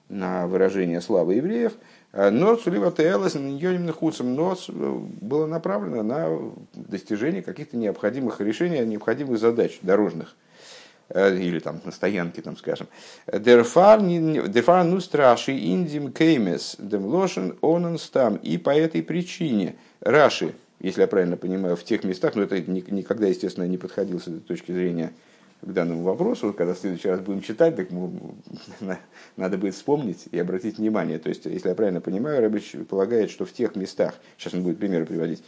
на 0.08 0.46
выражение 0.46 1.02
славы 1.02 1.34
евреев, 1.34 1.74
э, 2.12 2.30
но 2.30 2.58
Сулива 2.58 2.92
Теэлас 2.92 3.36
Худсом 3.98 4.36
но 4.36 4.56
было 4.68 5.48
направлено 5.48 6.04
на 6.04 6.54
достижение 6.76 7.42
каких-то 7.42 7.76
необходимых 7.76 8.40
решений, 8.40 8.86
необходимых 8.86 9.40
задач 9.40 9.80
дорожных 9.82 10.36
э, 10.36 10.43
или 11.14 11.60
там 11.60 11.82
на 11.86 11.92
стоянке, 11.92 12.42
там, 12.42 12.58
скажем. 12.58 12.88
Дерфар 13.32 14.02
ну 14.02 15.00
страши 15.00 15.52
индим 15.52 16.12
кеймес 16.12 16.76
демлошен 16.80 17.56
онен 17.62 17.98
стам. 17.98 18.36
И 18.38 18.58
по 18.58 18.72
этой 18.72 19.04
причине 19.04 19.76
Раши, 20.02 20.54
если 20.80 21.02
я 21.02 21.08
правильно 21.08 21.38
понимаю, 21.38 21.76
в 21.76 21.84
тех 21.84 22.04
местах, 22.04 22.36
но 22.36 22.44
это 22.44 22.60
никогда, 22.60 23.28
естественно, 23.28 23.66
не 23.66 23.78
подходил 23.78 24.20
с 24.20 24.28
этой 24.28 24.40
точки 24.40 24.72
зрения 24.72 25.14
к 25.62 25.72
данному 25.72 26.04
вопросу, 26.04 26.52
когда 26.52 26.74
в 26.74 26.78
следующий 26.78 27.08
раз 27.08 27.22
будем 27.22 27.42
читать, 27.42 27.78
так 27.78 27.88
надо 29.38 29.58
будет 29.58 29.76
вспомнить 29.76 30.26
и 30.32 30.38
обратить 30.38 30.78
внимание. 30.78 31.20
То 31.20 31.30
есть, 31.30 31.46
если 31.46 31.70
я 31.70 31.76
правильно 31.76 32.02
понимаю, 32.02 32.42
Рабич 32.42 32.76
полагает, 32.90 33.32
что 33.32 33.46
в 33.46 33.54
тех 33.54 33.76
местах, 33.76 34.16
сейчас 34.38 34.54
он 34.54 34.64
будет 34.64 34.78
примеры 34.78 35.06
приводить, 35.06 35.42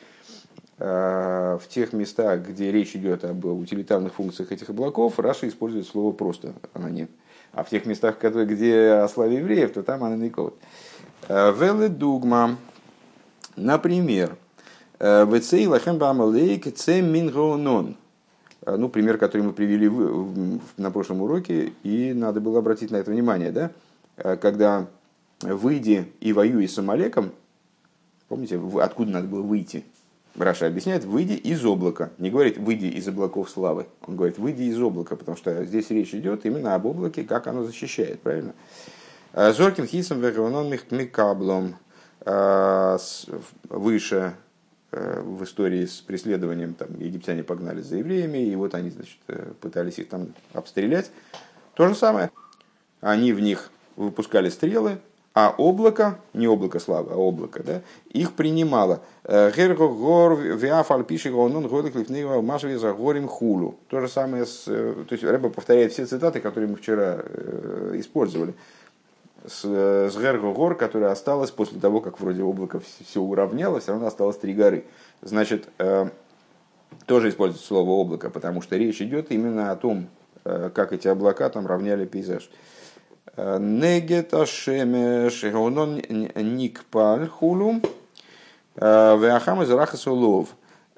в 0.78 1.62
тех 1.70 1.94
местах, 1.94 2.42
где 2.42 2.72
речь 2.72 2.96
идет 2.96 3.24
об 3.24 3.46
утилитарных 3.46 4.14
функциях 4.14 4.52
этих 4.52 4.70
облаков, 4.70 5.20
Раша 5.20 5.48
использует 5.48 5.88
слово 5.88 6.12
просто 6.12 6.54
аноним. 6.74 7.08
А 7.54 7.64
в 7.64 7.70
тех 7.70 7.86
местах, 7.86 8.18
где 8.22 8.92
о 8.92 9.08
славе 9.08 9.38
евреев, 9.38 9.72
то 9.72 9.84
там 9.84 10.04
аноникот. 10.04 10.58
А, 11.30 11.52
Веле 11.54 11.88
дугма. 11.88 12.58
Например, 13.56 14.36
Вецей 15.00 15.68
лахем 15.68 15.98
бамалейк 15.98 16.74
це 16.74 17.02
мингонон. 17.02 17.96
Ну, 18.66 18.90
пример, 18.90 19.18
который 19.18 19.44
мы 19.44 19.54
привели 19.54 19.88
на 20.78 20.90
прошлом 20.90 21.22
уроке, 21.22 21.74
и 21.84 22.14
надо 22.14 22.42
было 22.42 22.60
обратить 22.60 22.90
на 22.90 22.98
это 22.98 23.12
внимание, 23.12 23.52
да? 23.52 23.72
Когда 24.38 24.88
выйди 25.42 26.12
и 26.20 26.34
воюй 26.34 26.68
с 26.68 26.78
Амалеком, 26.80 27.32
помните, 28.28 28.60
откуда 28.82 29.12
надо 29.12 29.28
было 29.28 29.44
выйти? 29.44 29.86
Раша 30.38 30.68
объясняет, 30.68 31.06
выйди 31.06 31.34
из 31.34 31.64
облака. 31.66 32.12
Не 32.18 32.30
говорит, 32.30 32.58
выйди 32.58 32.86
из 32.88 33.08
облаков 33.08 33.50
славы. 33.50 33.88
Он 34.06 34.16
говорит, 34.16 34.38
выйди 34.38 34.64
из 34.64 34.82
облака, 34.82 35.16
потому 35.16 35.38
что 35.38 35.64
здесь 35.66 35.90
речь 35.90 36.14
идет 36.14 36.46
именно 36.46 36.76
об 36.76 36.86
облаке, 36.86 37.24
как 37.24 37.48
оно 37.48 37.64
защищает, 37.64 38.22
правильно? 38.22 38.54
А, 39.34 39.54
Зоркин 39.54 39.88
хисом 39.88 40.22
вегаванон 40.22 40.70
микаблом 40.92 41.76
выше 43.70 44.34
Э, 44.98 45.20
в 45.20 45.44
истории 45.44 45.86
с 45.86 46.00
преследованием, 46.00 46.74
там, 46.74 46.98
египтяне 46.98 47.44
погнали 47.44 47.82
за 47.82 47.98
евреями, 47.98 48.38
и 48.38 48.56
вот 48.56 48.76
они 48.76 48.92
значит, 48.92 49.18
э, 49.28 49.52
пытались 49.60 50.00
их 50.00 50.08
там 50.08 50.34
обстрелять. 50.54 51.12
То 51.74 51.90
же 51.90 51.96
самое. 51.96 52.32
Они 53.02 53.34
в 53.34 53.42
них 53.42 53.72
выпускали 53.98 54.48
стрелы, 54.48 55.00
а 55.36 55.54
облако, 55.58 56.18
не 56.34 56.48
облако 56.48 56.80
славы, 56.80 57.12
а 57.14 57.18
облако, 57.18 57.62
да, 57.62 57.82
их 58.10 58.34
принимало. 58.34 59.02
Э, 59.26 59.52
хулу. 63.28 63.76
То 63.90 64.00
же 64.00 64.08
самое 64.08 64.46
с... 64.46 64.64
То 64.64 65.06
есть 65.12 65.24
Рэба 65.24 65.50
повторяет 65.50 65.92
все 65.92 66.06
цитаты, 66.06 66.40
которые 66.40 66.70
мы 66.70 66.78
вчера 66.78 67.20
использовали 67.94 68.56
с, 69.48 69.64
с 69.64 70.18
Гергогор, 70.18 70.76
которая 70.76 71.12
осталась 71.12 71.52
после 71.52 71.80
того, 71.80 72.02
как 72.02 72.20
вроде 72.20 72.44
облако 72.44 72.82
все 73.06 73.22
уравнялось, 73.22 73.84
все 73.84 73.92
равно 73.92 74.08
осталось 74.08 74.38
три 74.38 74.54
горы. 74.54 74.86
Значит, 75.22 75.68
э, 75.80 76.10
тоже 77.06 77.30
используется 77.30 77.68
слово 77.68 77.90
облако, 77.92 78.30
потому 78.30 78.62
что 78.62 78.78
речь 78.78 79.02
идет 79.02 79.32
именно 79.32 79.72
о 79.72 79.76
том, 79.76 80.08
э, 80.44 80.70
как 80.74 80.94
эти 80.94 81.08
облака 81.08 81.50
там 81.50 81.68
равняли 81.68 82.06
пейзаж. 82.06 82.50
Э, 83.36 83.58
Негета 83.60 84.46
шемеш 84.46 85.44
геонон 85.44 85.96
никпаль 85.96 87.28
хулу 87.28 87.82
веахам 88.76 89.64
из 89.64 89.72
рахасулов. 89.72 90.50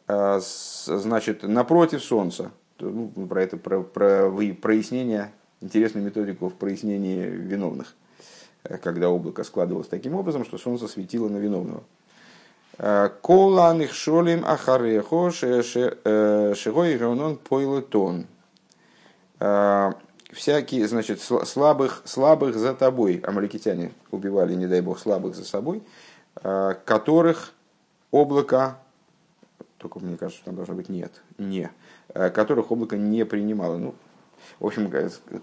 Значит, 0.07 1.43
напротив 1.43 2.03
солнца. 2.03 2.51
Ну, 2.79 3.10
про 3.27 3.43
это 3.43 3.57
про, 3.57 3.81
про 3.81 4.31
прояснение, 4.62 5.31
интересную 5.62 6.05
методику 6.05 6.50
в 6.50 6.55
прояснении 6.55 7.24
виновных– 7.24 7.96
когда 8.81 9.10
облако 9.10 9.43
складывалось 9.43 9.88
таким 9.88 10.15
образом, 10.15 10.46
что 10.46 10.57
солнце 10.57 10.88
светило 10.88 11.29
на 11.29 11.38
виновного. 11.38 11.84
Коланых 13.22 13.93
шолим 13.93 14.46
ахарехо 14.46 15.31
шигой 15.31 16.98
геонон 16.98 17.38
пойлетон. 17.38 18.27
Всякие, 20.31 20.88
значит, 20.88 21.22
слабых, 21.22 22.01
слабых 22.05 22.55
за 22.55 22.74
тобой, 22.74 23.22
амаликитяне 23.25 23.91
убивали, 24.12 24.53
не 24.55 24.67
дай 24.67 24.81
бог, 24.81 25.00
слабых 25.00 25.36
за 25.36 25.46
собой, 25.46 25.81
э, 26.43 26.75
которых 26.86 27.53
облако, 28.12 28.77
только 29.77 30.00
мне 30.00 30.17
кажется, 30.17 30.43
там 30.43 30.55
должно 30.55 30.74
быть 30.74 30.89
нет, 30.89 31.12
не, 31.38 31.69
э, 32.13 32.29
которых 32.29 32.72
облако 32.72 32.98
не 32.98 33.25
принимало. 33.25 33.77
Ну, 33.77 33.96
в 34.60 34.65
общем, 34.65 34.91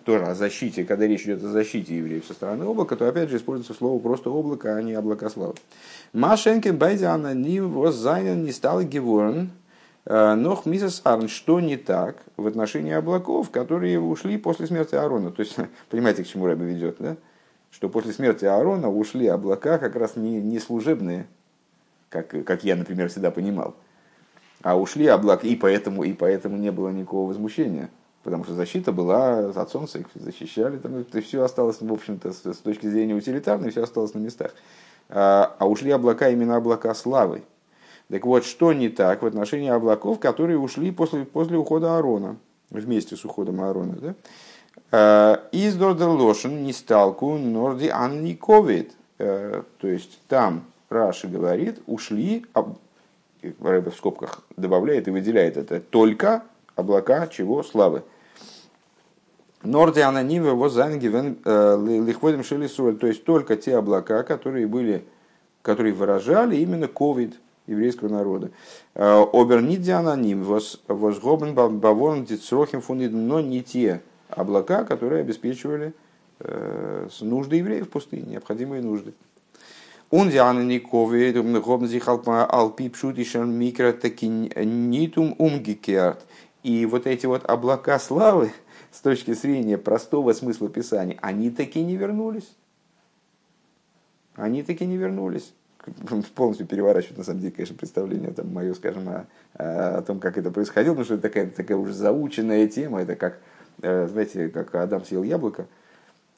тоже 0.04 0.24
о 0.24 0.34
защите, 0.34 0.84
когда 0.84 1.06
речь 1.06 1.22
идет 1.22 1.42
о 1.42 1.48
защите 1.48 1.96
евреев 1.96 2.24
со 2.26 2.34
стороны 2.34 2.64
облака, 2.64 2.96
то 2.96 3.08
опять 3.08 3.28
же 3.28 3.36
используется 3.36 3.74
слово 3.74 4.00
просто 4.00 4.30
облако, 4.30 4.76
а 4.76 4.82
не 4.82 4.94
облака 4.94 5.30
славы. 5.30 5.54
Машенкен 6.12 6.76
байдиана 6.76 7.34
не 7.34 7.60
воззайнен 7.60 8.44
не 8.44 8.52
стал 8.52 8.82
геворн, 8.82 9.42
э, 9.44 9.63
Нох 10.06 10.66
Мисас 10.66 11.00
Арн, 11.04 11.28
что 11.28 11.60
не 11.60 11.76
так 11.76 12.22
в 12.36 12.46
отношении 12.46 12.92
облаков, 12.92 13.50
которые 13.50 13.98
ушли 13.98 14.36
после 14.36 14.66
смерти 14.66 14.94
Аарона? 14.94 15.30
То 15.30 15.40
есть, 15.40 15.56
понимаете, 15.90 16.24
к 16.24 16.26
чему 16.26 16.46
Рэбе 16.46 16.66
ведет, 16.66 16.96
да? 16.98 17.16
Что 17.70 17.88
после 17.88 18.12
смерти 18.12 18.44
Аарона 18.44 18.90
ушли 18.90 19.26
облака 19.26 19.78
как 19.78 19.96
раз 19.96 20.16
не, 20.16 20.40
не 20.40 20.58
служебные, 20.58 21.26
как, 22.10 22.28
как 22.44 22.64
я, 22.64 22.76
например, 22.76 23.08
всегда 23.08 23.30
понимал, 23.30 23.74
а 24.62 24.78
ушли 24.78 25.06
облака, 25.06 25.46
и 25.46 25.56
поэтому, 25.56 26.04
и 26.04 26.12
поэтому 26.12 26.56
не 26.56 26.70
было 26.70 26.90
никакого 26.90 27.28
возмущения 27.28 27.88
потому 28.24 28.42
что 28.44 28.54
защита 28.54 28.90
была 28.90 29.50
от 29.50 29.70
солнца, 29.70 29.98
их 29.98 30.06
защищали, 30.14 30.78
там, 30.78 30.96
это 30.96 31.20
все 31.20 31.42
осталось, 31.42 31.80
в 31.80 31.92
общем-то, 31.92 32.32
с, 32.32 32.44
с 32.44 32.56
точки 32.56 32.86
зрения 32.86 33.14
утилитарной, 33.14 33.70
все 33.70 33.82
осталось 33.82 34.14
на 34.14 34.18
местах. 34.18 34.52
А, 35.10 35.54
а 35.58 35.68
ушли 35.68 35.90
облака 35.90 36.30
именно 36.30 36.56
облака 36.56 36.92
славы. 36.94 37.42
Так 38.14 38.26
вот, 38.26 38.44
что 38.44 38.72
не 38.72 38.90
так 38.90 39.22
в 39.22 39.26
отношении 39.26 39.68
облаков, 39.68 40.20
которые 40.20 40.56
ушли 40.56 40.92
после, 40.92 41.24
после 41.24 41.58
ухода 41.58 41.96
Аарона, 41.96 42.36
вместе 42.70 43.16
с 43.16 43.24
уходом 43.24 43.60
Аарона, 43.60 43.94
да? 43.94 44.14
А, 44.92 45.48
из 45.50 45.74
Дордер 45.74 46.10
Лошен 46.10 46.62
не 46.62 46.72
сталку 46.72 47.36
Норди 47.36 47.88
Анни 47.88 48.34
Ковид. 48.34 48.92
А, 49.18 49.64
то 49.78 49.88
есть 49.88 50.20
там 50.28 50.62
Раши 50.90 51.26
говорит, 51.26 51.80
ушли, 51.88 52.46
в 53.42 53.90
скобках 53.96 54.44
добавляет 54.56 55.08
и 55.08 55.10
выделяет 55.10 55.56
это 55.56 55.80
только 55.80 56.44
облака 56.76 57.26
чего? 57.26 57.64
Славы. 57.64 58.04
Норди 59.64 59.98
анонивы 59.98 60.50
его 60.50 60.68
зангивен 60.68 61.38
э, 61.44 61.84
лихводим 62.06 62.44
шелисуэль, 62.44 62.96
то 62.96 63.08
есть 63.08 63.24
только 63.24 63.56
те 63.56 63.76
облака, 63.76 64.22
которые 64.22 64.68
были, 64.68 65.04
которые 65.62 65.92
выражали 65.92 66.58
именно 66.58 66.86
ковид 66.86 67.40
еврейского 67.66 68.08
народа. 68.08 68.50
Э, 68.94 69.24
Обернидзи 69.32 69.90
аноним 69.90 70.42
возгобен 70.42 71.54
баворн 71.54 72.24
дицрохим 72.24 72.80
фунид, 72.80 73.12
но 73.12 73.40
не 73.40 73.62
те 73.62 74.02
облака, 74.28 74.84
которые 74.84 75.20
обеспечивали 75.20 75.94
э, 76.40 77.08
нужды 77.20 77.56
евреев 77.56 77.86
в 77.86 77.90
пустыне, 77.90 78.32
необходимые 78.32 78.82
нужды. 78.82 79.14
Он 80.10 80.28
не 80.28 80.78
ковид, 80.78 81.36
гобн 81.62 81.86
sich 81.86 82.04
алпи 82.06 82.88
пшутишен 82.88 83.50
микро 83.50 83.92
таки 83.92 84.28
нитум 84.28 85.34
умгекерт. 85.38 86.24
И 86.62 86.86
вот 86.86 87.06
эти 87.06 87.26
вот 87.26 87.44
облака 87.44 87.98
славы, 87.98 88.52
с 88.92 89.00
точки 89.00 89.34
зрения 89.34 89.76
простого 89.76 90.32
смысла 90.32 90.68
Писания, 90.68 91.18
они 91.20 91.50
таки 91.50 91.82
не 91.82 91.96
вернулись. 91.96 92.48
Они 94.36 94.62
таки 94.62 94.86
не 94.86 94.96
вернулись. 94.96 95.52
Полностью 96.34 96.66
переворачивают, 96.66 97.18
на 97.18 97.24
самом 97.24 97.40
деле, 97.40 97.52
конечно, 97.52 97.76
представление 97.76 98.32
там, 98.32 98.52
мое, 98.52 98.74
скажем, 98.74 99.08
о, 99.08 99.26
о 99.54 100.02
том, 100.02 100.20
как 100.20 100.38
это 100.38 100.50
происходило, 100.50 100.94
потому 100.94 101.04
что 101.04 101.14
это 101.14 101.22
такая, 101.22 101.50
такая 101.50 101.76
уже 101.76 101.92
заученная 101.92 102.66
тема, 102.68 103.02
это 103.02 103.16
как, 103.16 103.38
э, 103.82 104.08
знаете, 104.08 104.48
как 104.48 104.74
Адам 104.74 105.04
съел 105.04 105.22
яблоко, 105.22 105.66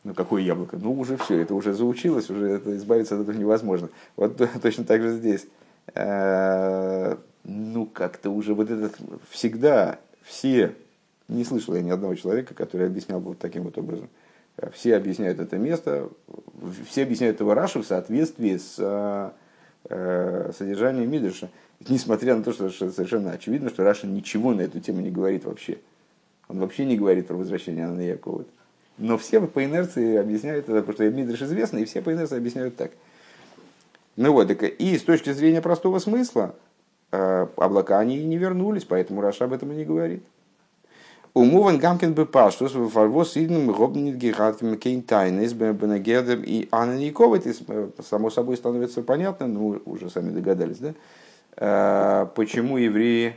ну 0.04 0.14
какое 0.14 0.42
яблоко? 0.42 0.76
Ну 0.80 0.92
уже 0.92 1.16
все, 1.16 1.40
это 1.40 1.54
уже 1.54 1.74
заучилось, 1.74 2.30
уже 2.30 2.48
это, 2.48 2.76
избавиться 2.76 3.16
от 3.16 3.22
этого 3.22 3.36
невозможно. 3.36 3.88
Вот 4.16 4.40
точно 4.62 4.84
так 4.84 5.02
же 5.02 5.12
здесь. 5.12 5.46
Э, 5.94 7.16
ну 7.44 7.86
как-то 7.86 8.30
уже 8.30 8.54
вот 8.54 8.70
этот 8.70 8.96
всегда 9.30 9.98
все 10.22 10.74
не 11.28 11.44
слышал 11.44 11.74
я 11.74 11.82
ни 11.82 11.90
одного 11.90 12.14
человека, 12.14 12.54
который 12.54 12.86
объяснял 12.86 13.20
бы 13.20 13.30
вот 13.30 13.38
таким 13.38 13.64
вот 13.64 13.78
образом. 13.78 14.08
Все 14.72 14.96
объясняют 14.96 15.38
это 15.38 15.58
место, 15.58 16.08
все 16.88 17.02
объясняют 17.02 17.40
его 17.40 17.52
Рашу 17.52 17.82
в 17.82 17.86
соответствии 17.86 18.56
с 18.56 19.32
э, 19.88 20.52
содержанием 20.56 21.10
Мидриша. 21.10 21.50
Несмотря 21.88 22.36
на 22.36 22.42
то, 22.42 22.52
что 22.52 22.70
совершенно 22.70 23.32
очевидно, 23.32 23.70
что 23.70 23.84
Раша 23.84 24.06
ничего 24.06 24.54
на 24.54 24.62
эту 24.62 24.80
тему 24.80 25.00
не 25.00 25.10
говорит 25.10 25.44
вообще. 25.44 25.78
Он 26.48 26.60
вообще 26.60 26.84
не 26.84 26.96
говорит 26.96 27.26
про 27.26 27.34
возвращение 27.34 27.84
Анны 27.86 28.02
Якова. 28.02 28.44
Но 28.98 29.18
все 29.18 29.40
по 29.40 29.64
инерции 29.64 30.16
объясняют 30.16 30.68
это, 30.68 30.80
потому 30.80 30.94
что 30.94 31.10
Мидриш 31.10 31.42
известно, 31.42 31.78
и 31.78 31.84
все 31.84 32.00
по 32.00 32.12
инерции 32.12 32.38
объясняют 32.38 32.76
так. 32.76 32.92
Ну 34.16 34.32
вот, 34.32 34.50
и 34.50 34.96
с 34.96 35.02
точки 35.02 35.32
зрения 35.32 35.60
простого 35.60 35.98
смысла, 35.98 36.54
э, 37.12 37.46
облака 37.56 37.98
они 37.98 38.24
не 38.24 38.38
вернулись, 38.38 38.84
поэтому 38.84 39.20
Раша 39.20 39.44
об 39.44 39.52
этом 39.52 39.72
и 39.72 39.76
не 39.76 39.84
говорит. 39.84 40.24
Умован 41.36 41.76
гамкин 41.76 42.14
бы 42.14 42.24
паштус, 42.24 42.72
фарвос 42.72 43.36
идным 43.36 43.70
гобнит 43.70 44.16
гератким 44.16 44.78
кейн 44.78 45.02
тайнес 45.02 45.52
бенагедем 45.52 46.42
и 46.42 46.66
ананиковый, 46.70 47.42
само 48.08 48.30
собой 48.30 48.56
становится 48.56 49.02
понятно, 49.02 49.46
ну, 49.46 49.82
уже 49.84 50.08
сами 50.08 50.30
догадались, 50.30 50.78
да, 50.78 50.94
э, 51.58 52.26
почему 52.34 52.78
евреи 52.78 53.36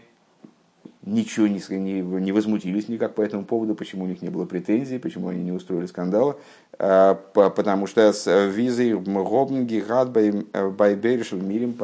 ничего 1.05 1.47
не, 1.47 1.62
не, 1.77 2.01
не 2.01 2.31
возмутились 2.31 2.89
никак 2.89 3.15
по 3.15 3.21
этому 3.21 3.45
поводу, 3.45 3.73
почему 3.73 4.03
у 4.03 4.07
них 4.07 4.21
не 4.21 4.29
было 4.29 4.45
претензий, 4.45 4.99
почему 4.99 5.29
они 5.29 5.43
не 5.43 5.51
устроили 5.51 5.85
скандала, 5.85 6.38
а, 6.77 7.15
потому 7.33 7.88
что 7.88 8.12
с 8.12 8.47
визой 8.47 8.93
Гобнги 8.93 9.79
Гад 9.79 10.12
Байберишел 10.12 11.39
Мирим, 11.39 11.77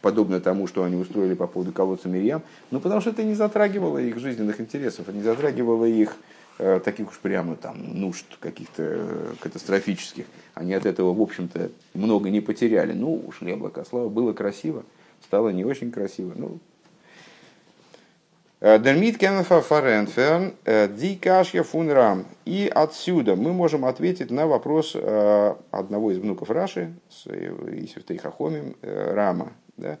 подобно 0.00 0.40
тому, 0.40 0.66
что 0.66 0.84
они 0.84 0.96
устроили 0.96 1.34
по 1.34 1.46
поводу 1.46 1.72
колодца 1.72 2.08
Мирьям, 2.08 2.42
ну 2.70 2.80
потому 2.80 3.00
что 3.00 3.10
это 3.10 3.22
не 3.22 3.34
затрагивало 3.34 3.98
их 3.98 4.18
жизненных 4.18 4.60
интересов, 4.60 5.08
не 5.08 5.22
затрагивало 5.22 5.84
их 5.84 6.16
э, 6.58 6.80
таких 6.82 7.10
уж 7.10 7.18
прямо 7.18 7.56
там 7.56 7.76
нужд 8.00 8.24
каких-то 8.40 8.82
э, 8.82 9.34
катастрофических. 9.40 10.24
Они 10.54 10.72
от 10.72 10.86
этого, 10.86 11.12
в 11.12 11.20
общем-то, 11.20 11.70
много 11.92 12.30
не 12.30 12.40
потеряли. 12.40 12.92
Ну, 12.92 13.22
ушли 13.26 13.52
облака 13.52 13.84
слава, 13.84 14.08
было 14.08 14.32
красиво, 14.32 14.84
стало 15.22 15.50
не 15.50 15.64
очень 15.64 15.90
красиво. 15.90 16.32
Ну, 16.34 16.58
Э, 16.73 16.73
Дермит 18.64 19.18
кенфа 19.18 19.60
фаренферн 19.60 20.54
э, 20.64 20.88
ди 20.88 21.16
кашья 21.16 21.62
фунрам. 21.62 22.24
И 22.46 22.72
отсюда 22.74 23.36
мы 23.36 23.52
можем 23.52 23.84
ответить 23.84 24.30
на 24.30 24.46
вопрос 24.46 24.92
э, 24.94 25.54
одного 25.70 26.12
из 26.12 26.18
внуков 26.18 26.48
Раши, 26.48 26.94
Исифтей 27.10 28.16
Хахомим, 28.16 28.74
Рама. 28.80 29.52
Да? 29.76 29.98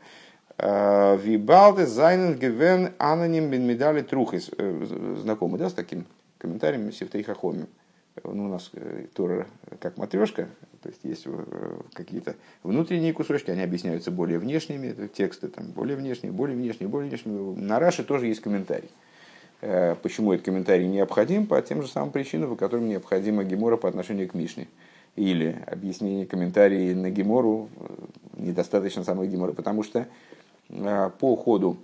Вибалде 0.56 1.84
зайнен 1.84 2.38
гевен 2.38 2.94
аноним 2.96 3.50
бен 3.50 3.66
медали 3.66 4.00
трухис. 4.00 4.50
Знакомый, 5.20 5.58
да, 5.58 5.68
с 5.68 5.74
таким 5.74 6.06
комментарием 6.38 6.90
Сифтей 6.90 7.22
Хахомим 7.22 7.68
ну, 8.22 8.44
у 8.44 8.48
нас 8.48 8.70
э, 8.74 9.06
Тора 9.12 9.46
как 9.80 9.96
матрешка, 9.96 10.48
то 10.82 10.88
есть 10.88 11.00
есть 11.02 11.24
э, 11.26 11.80
какие-то 11.92 12.36
внутренние 12.62 13.12
кусочки, 13.12 13.50
они 13.50 13.62
объясняются 13.62 14.10
более 14.10 14.38
внешними, 14.38 15.08
тексты 15.08 15.48
там 15.48 15.66
более 15.72 15.96
внешние, 15.96 16.32
более 16.32 16.56
внешние, 16.56 16.88
более 16.88 17.08
внешние. 17.08 17.36
На 17.56 17.80
Раше 17.80 18.04
тоже 18.04 18.26
есть 18.28 18.40
комментарий. 18.40 18.90
Э, 19.60 19.96
почему 20.00 20.32
этот 20.32 20.44
комментарий 20.44 20.86
необходим? 20.86 21.46
По 21.46 21.60
тем 21.60 21.82
же 21.82 21.88
самым 21.88 22.12
причинам, 22.12 22.50
по 22.50 22.56
которым 22.56 22.88
необходима 22.88 23.42
Гемора 23.42 23.76
по 23.76 23.88
отношению 23.88 24.28
к 24.28 24.34
Мишне. 24.34 24.68
Или 25.16 25.62
объяснение 25.66 26.26
комментарий 26.26 26.92
на 26.94 27.10
Гемору 27.10 27.68
недостаточно 28.36 29.04
самой 29.04 29.28
Геморы, 29.28 29.52
потому 29.52 29.84
что 29.84 30.08
по 30.68 31.36
ходу 31.36 31.76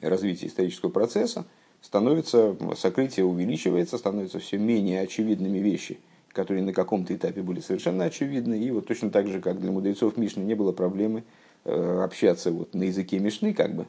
развития 0.00 0.46
исторического 0.46 0.90
процесса 0.90 1.44
становится, 1.84 2.56
сокрытие 2.76 3.26
увеличивается, 3.26 3.98
становятся 3.98 4.38
все 4.38 4.56
менее 4.56 5.02
очевидными 5.02 5.58
вещи, 5.58 5.98
которые 6.32 6.62
на 6.62 6.72
каком-то 6.72 7.14
этапе 7.14 7.42
были 7.42 7.60
совершенно 7.60 8.04
очевидны. 8.04 8.58
И 8.58 8.70
вот 8.70 8.86
точно 8.86 9.10
так 9.10 9.28
же, 9.28 9.40
как 9.40 9.60
для 9.60 9.70
мудрецов 9.70 10.16
Мишны 10.16 10.40
не 10.40 10.54
было 10.54 10.72
проблемы 10.72 11.24
э, 11.64 12.02
общаться 12.02 12.50
вот 12.50 12.74
на 12.74 12.84
языке 12.84 13.18
Мишны, 13.18 13.52
как 13.52 13.74
бы, 13.74 13.86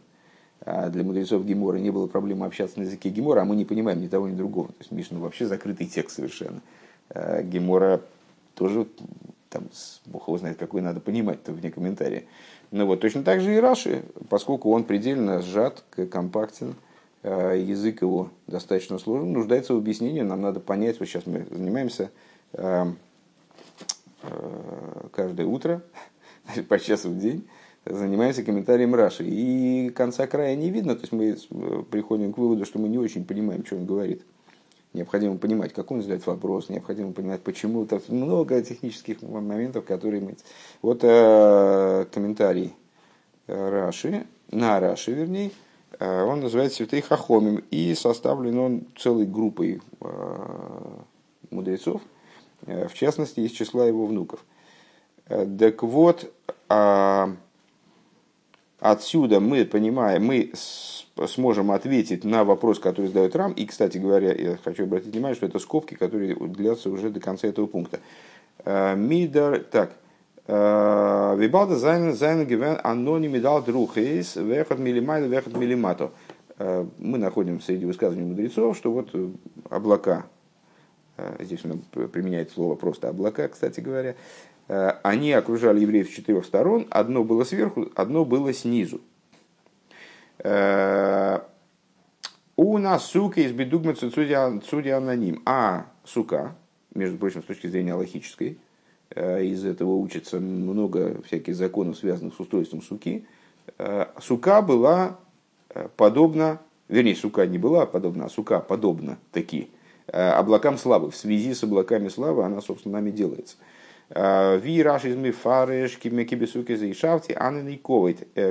а 0.62 0.90
для 0.90 1.04
мудрецов 1.04 1.46
Гемора 1.46 1.78
не 1.78 1.90
было 1.90 2.08
проблемы 2.08 2.46
общаться 2.46 2.80
на 2.80 2.84
языке 2.84 3.10
Гемора, 3.10 3.42
а 3.42 3.46
мы 3.46 3.56
не 3.56 3.64
понимаем 3.64 4.02
ни 4.02 4.08
того, 4.08 4.28
ни 4.28 4.36
другого. 4.36 4.68
То 4.68 4.80
есть 4.80 4.92
Мишна 4.92 5.20
вообще 5.20 5.46
закрытый 5.46 5.88
текст 5.88 6.18
совершенно. 6.18 6.62
А 7.10 7.42
Гемора 7.44 8.02
тоже, 8.56 8.88
там, 9.50 9.70
бог 10.06 10.28
его 10.28 10.38
знает, 10.38 10.58
какой 10.58 10.82
надо 10.82 11.00
понимать-то 11.00 11.54
вне 11.54 11.72
комментария. 11.72 12.26
Ну 12.72 12.88
вот 12.88 13.00
точно 13.00 13.24
так 13.24 13.40
же 13.40 13.56
и 13.56 13.60
Раши, 13.60 14.04
поскольку 14.28 14.72
он 14.72 14.84
предельно 14.84 15.42
сжат, 15.42 15.84
компактен, 16.12 16.76
Э, 16.76 16.85
язык 17.26 18.02
его 18.02 18.30
достаточно 18.48 19.00
сложный, 19.00 19.32
нуждается 19.32 19.74
в 19.74 19.78
объяснении, 19.78 20.22
нам 20.22 20.42
надо 20.42 20.60
понять, 20.60 21.00
вот 21.00 21.08
сейчас 21.08 21.26
мы 21.26 21.46
занимаемся 21.50 22.12
э, 22.54 22.86
э, 24.22 25.08
каждое 25.12 25.48
утро, 25.48 25.82
по 26.70 26.80
часу 26.80 27.10
в 27.10 27.18
день, 27.18 27.48
занимаемся 27.86 28.44
комментарием 28.44 28.94
Раши. 28.94 29.24
И 29.26 29.90
конца 29.90 30.28
края 30.28 30.56
не 30.56 30.70
видно, 30.70 30.96
то 30.96 31.02
есть 31.02 31.12
мы 31.14 31.84
приходим 31.84 32.34
к 32.34 32.38
выводу, 32.38 32.66
что 32.66 32.80
мы 32.80 32.90
не 32.90 32.98
очень 32.98 33.26
понимаем, 33.26 33.66
что 33.66 33.78
он 33.78 33.86
говорит. 33.86 34.22
необходимо 34.94 35.38
понимать, 35.38 35.74
как 35.74 35.90
он 35.92 36.02
задает 36.02 36.26
вопрос, 36.28 36.70
необходимо 36.70 37.12
понимать, 37.12 37.42
почему. 37.42 37.86
Там 37.86 38.02
много 38.10 38.62
технических 38.62 39.22
моментов, 39.22 39.86
которые 39.86 40.22
мы... 40.22 40.36
Вот 40.82 41.00
э, 41.04 42.06
комментарий 42.14 42.74
Раши, 43.48 44.26
на 44.52 44.80
Раши, 44.80 45.12
вернее, 45.12 45.50
э, 45.50 45.65
он 46.00 46.42
называется 46.42 46.78
«Святый 46.78 47.02
Хахомим», 47.02 47.64
и 47.72 47.94
составлен 47.96 48.58
он 48.60 48.88
целой 48.98 49.26
группой 49.26 49.82
э, 50.02 50.98
мудрецов, 51.52 52.02
э, 52.66 52.88
в 52.88 52.94
частности, 52.94 53.40
из 53.40 53.52
числа 53.52 53.86
его 53.86 54.06
внуков. 54.06 54.44
Так 55.28 55.82
вот, 55.82 56.32
а, 56.70 57.36
отсюда 58.80 59.40
мы 59.40 59.66
понимаем, 59.66 60.26
мы 60.26 60.52
сможем 61.28 61.72
ответить 61.72 62.24
на 62.24 62.44
вопрос, 62.44 62.78
который 62.78 63.08
задает 63.08 63.36
Рам. 63.36 63.54
И, 63.54 63.66
кстати 63.66 63.98
говоря, 63.98 64.34
я 64.36 64.58
хочу 64.64 64.84
обратить 64.84 65.14
внимание, 65.14 65.36
что 65.36 65.48
это 65.48 65.58
скобки, 65.58 65.96
которые 65.96 66.36
длятся 66.36 66.92
уже 66.92 67.10
до 67.10 67.20
конца 67.20 67.48
этого 67.48 67.66
пункта. 67.66 68.02
Мидар, 68.66 69.64
так, 69.64 69.98
Вибалда 70.48 71.76
зайн 71.76 72.14
зайн 72.14 72.46
гивен 72.46 72.80
анони 72.84 73.28
медал 73.28 73.64
друхейс 73.64 74.36
вехат 74.36 74.78
милимайда 74.78 75.28
вехат 75.28 75.58
милимато. 75.58 76.12
Мы 76.58 77.18
находим 77.18 77.60
среди 77.60 77.86
высказываний 77.86 78.28
мудрецов, 78.28 78.78
что 78.78 78.92
вот 78.92 79.10
облака, 79.70 80.28
здесь 81.40 81.66
он 81.66 81.80
применяет 82.10 82.52
слово 82.52 82.76
просто 82.76 83.10
облака, 83.10 83.48
кстати 83.48 83.80
говоря, 83.80 84.16
они 85.04 85.34
окружали 85.34 85.80
евреев 85.80 86.08
с 86.08 86.12
четырех 86.14 86.46
сторон, 86.46 86.86
одно 86.92 87.24
было 87.24 87.44
сверху, 87.44 87.90
одно 87.96 88.24
было 88.24 88.54
снизу. 88.54 89.02
У 92.58 92.78
нас 92.78 93.06
сука 93.06 93.42
из 93.42 93.52
бедугма 93.52 93.96
судья 93.96 94.98
аноним. 94.98 95.42
А 95.46 95.88
сука, 96.06 96.56
между 96.94 97.18
прочим, 97.18 97.42
с 97.44 97.46
точки 97.46 97.68
зрения 97.68 97.96
логической, 97.96 98.58
Э, 98.58 98.65
из 99.16 99.66
этого 99.66 99.96
учится 99.96 100.40
много 100.40 101.22
всяких 101.24 101.56
законов, 101.56 101.98
связанных 101.98 102.36
с 102.36 102.40
устройством 102.40 102.82
суки. 102.82 103.26
Э, 103.78 104.08
сука 104.22 104.62
была 104.62 105.18
э, 105.70 105.88
подобна, 105.96 106.60
вернее, 106.88 107.16
сука 107.16 107.46
не 107.46 107.58
была 107.58 107.86
подобна, 107.86 108.26
а 108.26 108.30
сука 108.30 108.60
подобна 108.60 109.18
таки 109.32 109.70
облакам 110.08 110.78
славы. 110.78 111.10
В 111.10 111.16
связи 111.16 111.54
с 111.56 111.64
облаками 111.64 112.10
славы 112.10 112.44
она, 112.44 112.62
собственно, 112.62 113.00
нами 113.00 113.10
делается. 113.10 113.58
Ви 114.12 114.84
Раши 114.84 115.10
из 115.10 115.16
Мифареш, 115.16 115.98
Кибесуки 115.98 116.76
за 116.76 116.92
Ишавти, 116.92 117.36
Анны 117.36 117.82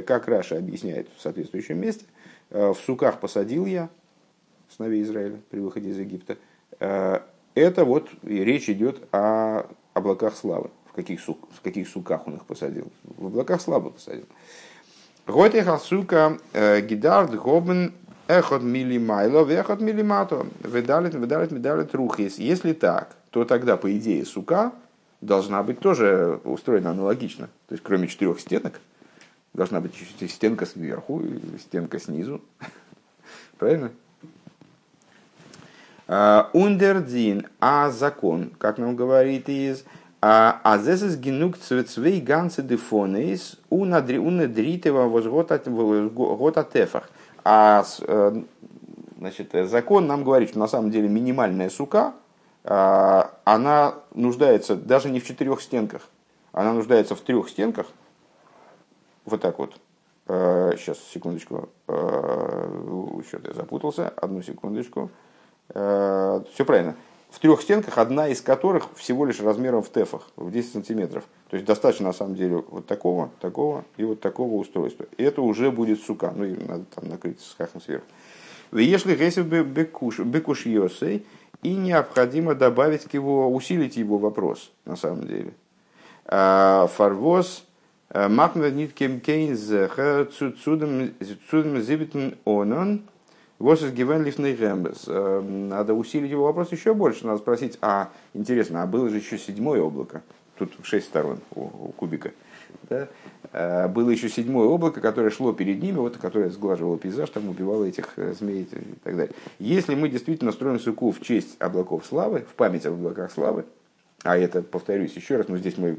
Как 0.05 0.27
Раша 0.27 0.59
объясняет 0.59 1.07
в 1.17 1.23
соответствующем 1.23 1.81
месте, 1.81 2.07
в 2.51 2.75
суках 2.75 3.21
посадил 3.21 3.67
я, 3.67 3.89
сыновей 4.69 5.05
Израиля 5.05 5.39
при 5.49 5.61
выходе 5.61 5.91
из 5.91 5.99
Египта. 5.99 6.39
Это 6.81 7.85
вот 7.85 8.11
речь 8.25 8.69
идет 8.69 9.01
о 9.13 9.69
облаках 9.95 10.37
славы. 10.37 10.71
В 10.87 10.93
каких, 10.93 11.21
сук, 11.21 11.49
в 11.53 11.61
каких 11.61 11.89
суках 11.89 12.27
он 12.27 12.37
их 12.37 12.45
посадил? 12.45 12.93
В 13.05 13.27
облаках 13.27 13.61
славы 13.61 13.91
посадил. 13.91 14.27
Готеха 15.27 15.79
сука 15.79 16.39
э, 16.53 16.83
гидард 16.83 17.35
гобен 17.35 17.95
эхот 18.29 18.63
милимайло 18.63 19.45
вехот 19.45 19.81
милимато. 19.81 20.47
Выдалит, 20.63 21.15
выдалит, 21.15 21.51
выдалит 21.51 21.95
рухис. 21.95 22.39
Если 22.39 22.73
так, 22.75 23.17
то 23.31 23.45
тогда, 23.45 23.77
по 23.77 23.97
идее, 23.97 24.25
сука 24.25 24.73
должна 25.21 25.63
быть 25.63 25.81
тоже 25.81 26.41
устроена 26.45 26.91
аналогично. 26.91 27.49
То 27.69 27.73
есть, 27.75 27.83
кроме 27.83 28.09
четырех 28.09 28.39
стенок, 28.39 28.81
должна 29.55 29.81
быть 29.81 29.95
стенка 30.29 30.67
сверху 30.67 31.21
и 31.21 31.59
стенка 31.59 31.99
снизу. 31.99 32.43
Правильно? 33.59 33.91
Э, 36.07 36.45
ундердин, 36.53 37.47
а 37.61 37.91
закон, 37.91 38.53
как 38.59 38.79
нам 38.79 38.95
говорит 38.97 39.49
из 39.49 39.85
а 40.27 40.79
здесь 40.79 41.03
из 41.03 41.19
генук 41.19 41.59
цвей 41.59 42.19
ганцы 42.19 42.63
дефонейс 42.63 43.59
у 43.69 43.85
надритого 43.85 45.07
возгота 45.07 45.59
тефах. 46.65 47.11
А 47.45 47.85
э, 48.01 48.43
значит, 49.19 49.51
закон 49.69 50.07
нам 50.07 50.25
говорит, 50.25 50.49
что 50.49 50.59
на 50.59 50.67
самом 50.67 50.91
деле 50.91 51.11
минимальная 51.11 51.69
сука, 51.69 52.15
э, 52.65 53.23
она 53.45 53.97
нуждается 54.15 54.77
даже 54.77 55.11
не 55.11 55.21
в 55.21 55.27
четырех 55.27 55.61
стенках, 55.61 56.09
она 56.53 56.73
нуждается 56.73 57.15
в 57.15 57.21
трех 57.21 57.51
стенках. 57.51 57.87
Вот 59.27 59.43
так 59.43 59.59
вот. 59.59 59.75
Сейчас, 60.27 60.99
секундочку. 61.13 61.69
Что-то 61.87 63.49
я 63.49 63.53
запутался. 63.55 64.09
Одну 64.09 64.41
секундочку. 64.41 65.11
Э, 65.71 66.43
Все 66.53 66.65
правильно. 66.65 66.97
В 67.31 67.41
трех 67.41 67.63
стенках, 67.63 67.99
одна 67.99 68.29
из 68.29 68.41
которых 68.41 68.87
всего 68.95 69.25
лишь 69.25 69.41
размером 69.41 69.83
в 69.83 69.91
тефах, 69.91 70.29
в 70.37 70.53
10 70.53 70.73
сантиметров. 70.73 71.25
То 71.51 71.57
есть 71.57 71.67
достаточно 71.67 72.07
на 72.07 72.13
самом 72.13 72.37
деле 72.37 72.63
вот 72.69 72.87
такого, 72.87 73.31
такого 73.41 73.85
и 73.97 74.05
вот 74.05 74.21
такого 74.21 74.55
устройства. 74.55 75.07
И 75.17 75.25
это 75.25 75.43
уже 75.43 75.73
будет 75.73 76.01
сука. 76.01 76.33
Ну 76.35 76.45
и 76.45 76.55
надо 76.65 76.85
там 76.95 77.09
накрыть 77.09 77.41
с 77.41 77.57
хахом 77.57 77.81
сверху. 77.81 78.07
Если 78.71 79.17
гесев 79.17 79.47
бекуш 79.47 80.67
йосей, 80.67 81.27
и 81.63 81.75
необходимо 81.75 82.55
добавить 82.55 83.05
к 83.05 83.15
его, 83.15 83.53
усилить 83.53 83.97
его 83.97 84.19
вопрос, 84.19 84.71
на 84.85 84.97
самом 84.97 85.27
деле. 85.27 85.55
Э, 86.27 86.87
фарвоз 86.95 87.65
э, 88.11 88.29
махмед 88.29 88.75
ниткем 88.75 89.19
кейнз 89.19 89.61
цудем 90.37 91.15
зибитн 91.83 92.35
онон– 92.45 93.03
Восис 93.59 93.93
гивен 93.93 94.25
лифный 94.25 94.55
гембес. 94.55 95.05
Э, 95.07 95.41
надо 95.41 95.95
усилить 95.95 96.31
его 96.31 96.45
вопрос 96.45 96.73
еще 96.73 96.93
больше. 96.93 97.27
Надо 97.27 97.39
спросить, 97.39 97.79
а 97.81 98.11
интересно, 98.33 98.83
а 98.83 98.87
было 98.87 99.09
же 99.09 99.19
еще 99.19 99.39
седьмое 99.39 99.81
облако? 99.81 100.23
Тут 100.59 100.73
шесть 100.83 101.07
сторон 101.07 101.39
у, 101.55 101.63
у 101.63 101.93
кубика. 101.97 102.33
Да? 102.91 103.09
Э, 103.53 103.87
было 103.87 104.11
еще 104.11 104.29
седьмое 104.29 104.67
облако, 104.67 105.01
которое 105.01 105.31
шло 105.31 105.53
перед 105.53 105.81
ними, 105.81 105.99
вот, 105.99 106.17
которое 106.17 106.51
сглаживало 106.51 106.99
пейзаж, 106.99 107.31
там 107.31 107.49
убивало 107.49 107.85
этих 107.85 108.15
э, 108.17 108.33
змей 108.33 108.63
и 108.63 108.95
так 109.05 109.17
далее. 109.17 109.35
Если 109.61 109.95
мы 109.95 110.09
действительно 110.09 110.51
строим 110.51 110.81
суку 110.81 111.13
в 111.13 111.21
честь 111.21 111.57
облаков 111.61 112.05
славы, 112.05 112.41
в 112.41 112.55
память 112.55 112.87
об 112.87 112.95
облаках 112.95 113.31
славы, 113.31 113.67
а 114.25 114.37
это, 114.37 114.63
повторюсь 114.63 115.13
еще 115.15 115.37
раз, 115.37 115.49
но 115.49 115.59
здесь 115.59 115.79
мы 115.79 115.99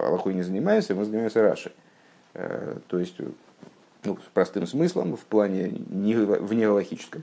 Аллахой 0.00 0.32
не 0.32 0.42
занимаемся, 0.42 0.94
мы 0.94 1.04
занимаемся 1.04 1.42
Раши. 1.42 1.72
То 2.32 2.98
есть 3.00 3.16
ну, 4.04 4.16
с 4.16 4.28
простым 4.32 4.66
смыслом, 4.66 5.16
в 5.16 5.24
плане 5.24 5.72
не, 5.90 6.14
вне 6.14 6.68
логическом. 6.68 7.22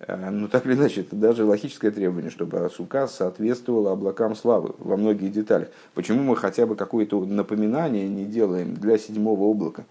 Э, 0.00 0.30
но 0.30 0.48
так 0.48 0.66
или 0.66 0.74
иначе, 0.74 1.02
это 1.02 1.14
даже 1.16 1.44
логическое 1.44 1.90
требование, 1.90 2.30
чтобы 2.30 2.68
сука 2.74 3.06
соответствовала 3.06 3.92
облакам 3.92 4.34
славы 4.34 4.74
во 4.78 4.96
многих 4.96 5.32
деталях. 5.32 5.68
Почему 5.94 6.22
мы 6.22 6.36
хотя 6.36 6.66
бы 6.66 6.74
какое-то 6.74 7.24
напоминание 7.24 8.08
не 8.08 8.24
делаем 8.24 8.74
для 8.74 8.98
седьмого 8.98 9.44
облака? 9.44 9.84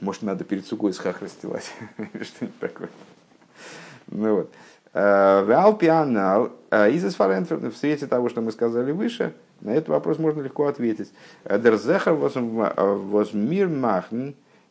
Может, 0.00 0.22
надо 0.22 0.44
перед 0.44 0.66
сукой 0.66 0.92
схах 0.94 1.20
расстилать 1.20 1.70
что-нибудь 1.98 2.58
такое. 2.58 2.88
Ну 4.06 4.36
вот. 4.36 4.52
Э, 4.92 5.44
из 6.90 7.04
в 7.04 7.76
свете 7.76 8.06
того, 8.06 8.28
что 8.28 8.40
мы 8.40 8.52
сказали 8.52 8.92
выше, 8.92 9.34
на 9.60 9.70
этот 9.70 9.88
вопрос 9.88 10.18
можно 10.18 10.40
легко 10.40 10.66
ответить. 10.66 11.12
Дерзехар 11.44 12.14
возмир 12.14 13.68
махн, 13.68 14.30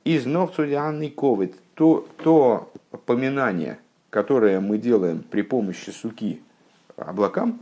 из 0.09 0.25
Новцудианный 0.25 1.11
ковид, 1.11 1.53
то, 1.75 2.07
то 2.23 2.71
поминание, 3.05 3.77
которое 4.09 4.59
мы 4.59 4.79
делаем 4.79 5.23
при 5.29 5.43
помощи 5.43 5.91
суки 5.91 6.41
облакам, 6.97 7.61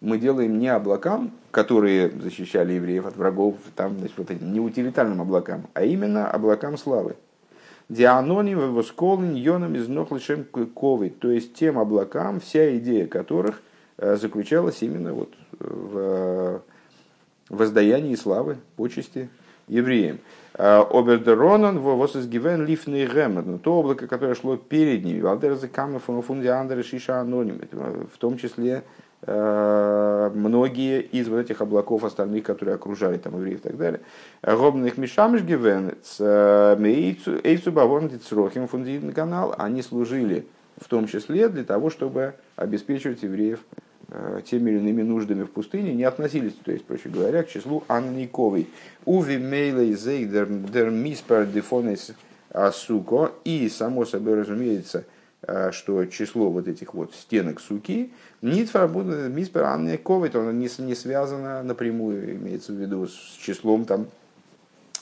мы 0.00 0.18
делаем 0.18 0.60
не 0.60 0.68
облакам, 0.68 1.32
которые 1.50 2.08
защищали 2.10 2.74
евреев 2.74 3.04
от 3.04 3.16
врагов, 3.16 3.56
там, 3.74 3.98
значит, 3.98 4.16
вот 4.16 4.30
этим 4.30 4.52
неутилитарным 4.52 5.20
облакам, 5.20 5.66
а 5.74 5.82
именно 5.82 6.30
облакам 6.30 6.78
славы. 6.78 7.16
Дианоним 7.88 8.74
восколын 8.74 9.34
йоном 9.34 9.74
из 9.74 9.88
нохлышем 9.88 10.44
ковид, 10.44 11.18
то 11.18 11.32
есть 11.32 11.54
тем 11.54 11.80
облакам, 11.80 12.38
вся 12.38 12.76
идея 12.76 13.08
которых 13.08 13.60
э, 13.96 14.14
заключалась 14.14 14.82
именно 14.82 15.14
вот 15.14 15.34
в 15.58 16.62
воздаянии 17.48 18.14
славы, 18.14 18.58
почести 18.76 19.30
евреям. 19.66 20.20
Обердеронан 20.58 21.78
восизгивен 21.78 22.66
лифный 22.66 23.06
гемер. 23.06 23.60
То 23.60 23.78
облако, 23.78 24.08
которое 24.08 24.34
шло 24.34 24.56
перед 24.56 25.04
ними. 25.04 25.20
Валдерзы 25.20 25.68
камы 25.68 26.00
фунди 26.00 26.48
андеры 26.48 26.82
шиша 26.82 27.20
аноним. 27.20 27.60
В 28.12 28.18
том 28.18 28.36
числе 28.38 28.82
э, 29.22 30.30
многие 30.34 31.00
из 31.02 31.28
вот 31.28 31.38
этих 31.38 31.60
облаков 31.60 32.02
остальных, 32.02 32.42
которые 32.42 32.74
окружали 32.74 33.18
там 33.18 33.36
евреев 33.36 33.60
и 33.60 33.62
так 33.62 33.76
далее. 33.76 34.00
Робных 34.42 34.98
мишамиш 34.98 35.42
гивен 35.42 35.94
эйцу 37.44 37.70
бавон 37.70 38.08
дицрохим 38.08 38.66
фундин 38.66 39.12
канал. 39.12 39.54
Они 39.58 39.80
служили 39.80 40.44
в 40.76 40.88
том 40.88 41.06
числе 41.06 41.48
для 41.48 41.62
того, 41.62 41.88
чтобы 41.88 42.34
обеспечивать 42.56 43.22
евреев 43.22 43.60
Э, 43.60 43.87
теми 44.48 44.70
или 44.70 44.78
иными 44.78 45.02
нуждами 45.02 45.42
в 45.42 45.50
пустыне 45.50 45.92
не 45.92 46.04
относились, 46.04 46.54
то 46.64 46.72
есть, 46.72 46.84
проще 46.84 47.08
говоря, 47.10 47.42
к 47.42 47.48
числу 47.48 47.84
анниковой. 47.88 48.66
Уви 49.04 49.36
мейлей 49.36 49.94
зейдер 49.94 50.46
дер 50.46 50.90
миспер 50.90 51.44
дефонес 51.46 52.12
асуко. 52.50 53.32
И, 53.44 53.68
само 53.68 54.06
собой 54.06 54.40
разумеется, 54.40 55.04
что 55.70 56.04
число 56.06 56.50
вот 56.50 56.66
этих 56.68 56.94
вот 56.94 57.14
стенок 57.14 57.60
суки, 57.60 58.12
миспер 58.42 59.64
Анне 59.64 59.98
Ковит, 59.98 60.34
оно 60.34 60.52
не, 60.52 60.68
не 60.78 60.94
связано 60.94 61.62
напрямую, 61.62 62.34
имеется 62.36 62.72
в 62.72 62.76
виду 62.76 63.06
с 63.06 63.36
числом 63.40 63.84
там, 63.84 64.06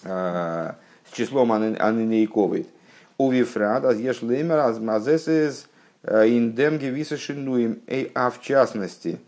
с 0.03 1.12
числом 1.12 1.53
Анне 1.53 2.27
Ковит. 2.27 2.69
Увифрад, 3.19 3.85
аз 3.85 3.97
еш 3.97 4.21
леймер, 4.21 4.59
аз 4.59 4.79
мазесес 4.79 5.69
индем 6.07 6.79
гевисашинуем, 6.79 7.81
а 8.14 8.31
в 8.31 8.40
частности, 8.40 9.19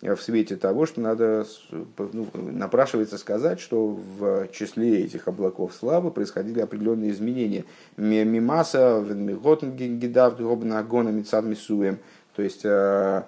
в 0.00 0.16
свете 0.16 0.56
того, 0.56 0.86
что 0.86 1.00
надо, 1.00 1.46
ну, 1.70 2.28
напрашивается 2.34 3.18
сказать, 3.18 3.60
что 3.60 3.88
в 3.88 4.48
числе 4.48 5.04
этих 5.04 5.28
облаков 5.28 5.74
славы 5.74 6.10
происходили 6.10 6.60
определенные 6.60 7.10
изменения. 7.10 7.64
Мимаса, 7.96 9.04
гидав, 9.04 10.40
гона, 10.40 11.08
мицад, 11.10 11.44
мисуем. 11.44 11.98
То 12.34 12.42
есть, 12.42 12.62
э, 12.64 13.24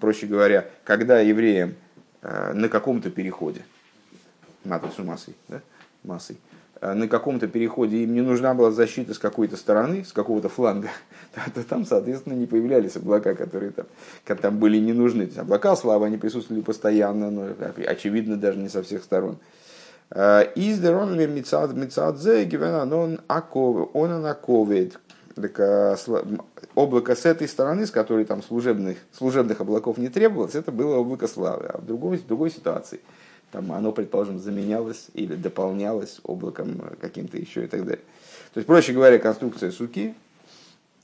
проще 0.00 0.26
говоря, 0.26 0.68
когда 0.84 1.18
евреям 1.18 1.74
э, 2.22 2.52
на 2.52 2.68
каком-то 2.68 3.10
переходе, 3.10 3.62
матрицу 4.64 5.02
массой, 5.02 5.34
да, 5.48 5.60
массой, 6.04 6.36
Э, 6.36 6.53
на 6.80 7.08
каком-то 7.08 7.46
переходе 7.46 7.98
им 7.98 8.14
не 8.14 8.20
нужна 8.20 8.54
была 8.54 8.70
защита 8.70 9.14
с 9.14 9.18
какой-то 9.18 9.56
стороны, 9.56 10.04
с 10.04 10.12
какого-то 10.12 10.48
фланга, 10.48 10.90
то 11.54 11.62
там, 11.62 11.86
соответственно, 11.86 12.34
не 12.34 12.46
появлялись 12.46 12.96
облака, 12.96 13.34
которые 13.34 13.72
там, 13.72 13.86
там 14.36 14.58
были 14.58 14.78
не 14.78 14.92
нужны. 14.92 15.22
То 15.24 15.28
есть 15.28 15.38
облака 15.38 15.76
славы, 15.76 16.06
они 16.06 16.16
присутствовали 16.16 16.62
постоянно, 16.62 17.30
но, 17.30 17.48
очевидно, 17.86 18.36
даже 18.36 18.58
не 18.58 18.68
со 18.68 18.82
всех 18.82 19.02
сторон. 19.02 19.38
Э, 20.10 20.44
из 20.54 20.78
деронли 20.78 21.26
мицадзе 21.26 22.44
гивена 22.44 22.82
он 22.84 23.20
анаковит. 23.28 24.98
Так, 25.34 25.58
э, 25.58 25.96
облако 26.74 27.16
с 27.16 27.24
этой 27.24 27.48
стороны, 27.48 27.86
с 27.86 27.90
которой 27.90 28.24
там 28.24 28.42
служебных, 28.42 28.98
служебных 29.12 29.60
облаков 29.60 29.98
не 29.98 30.08
требовалось, 30.08 30.54
это 30.54 30.70
было 30.70 30.96
облако 30.96 31.26
славы. 31.26 31.66
А 31.66 31.78
в 31.78 31.86
другой, 31.86 32.18
в 32.18 32.26
другой 32.26 32.50
ситуации– 32.50 33.00
там 33.54 33.70
оно, 33.70 33.92
предположим, 33.92 34.40
заменялось 34.40 35.10
или 35.14 35.36
дополнялось 35.36 36.18
облаком 36.24 36.74
каким-то 37.00 37.38
еще 37.38 37.64
и 37.64 37.66
так 37.68 37.84
далее. 37.84 38.02
То 38.52 38.58
есть, 38.58 38.66
проще 38.66 38.92
говоря, 38.92 39.20
конструкция 39.20 39.70
суки, 39.70 40.16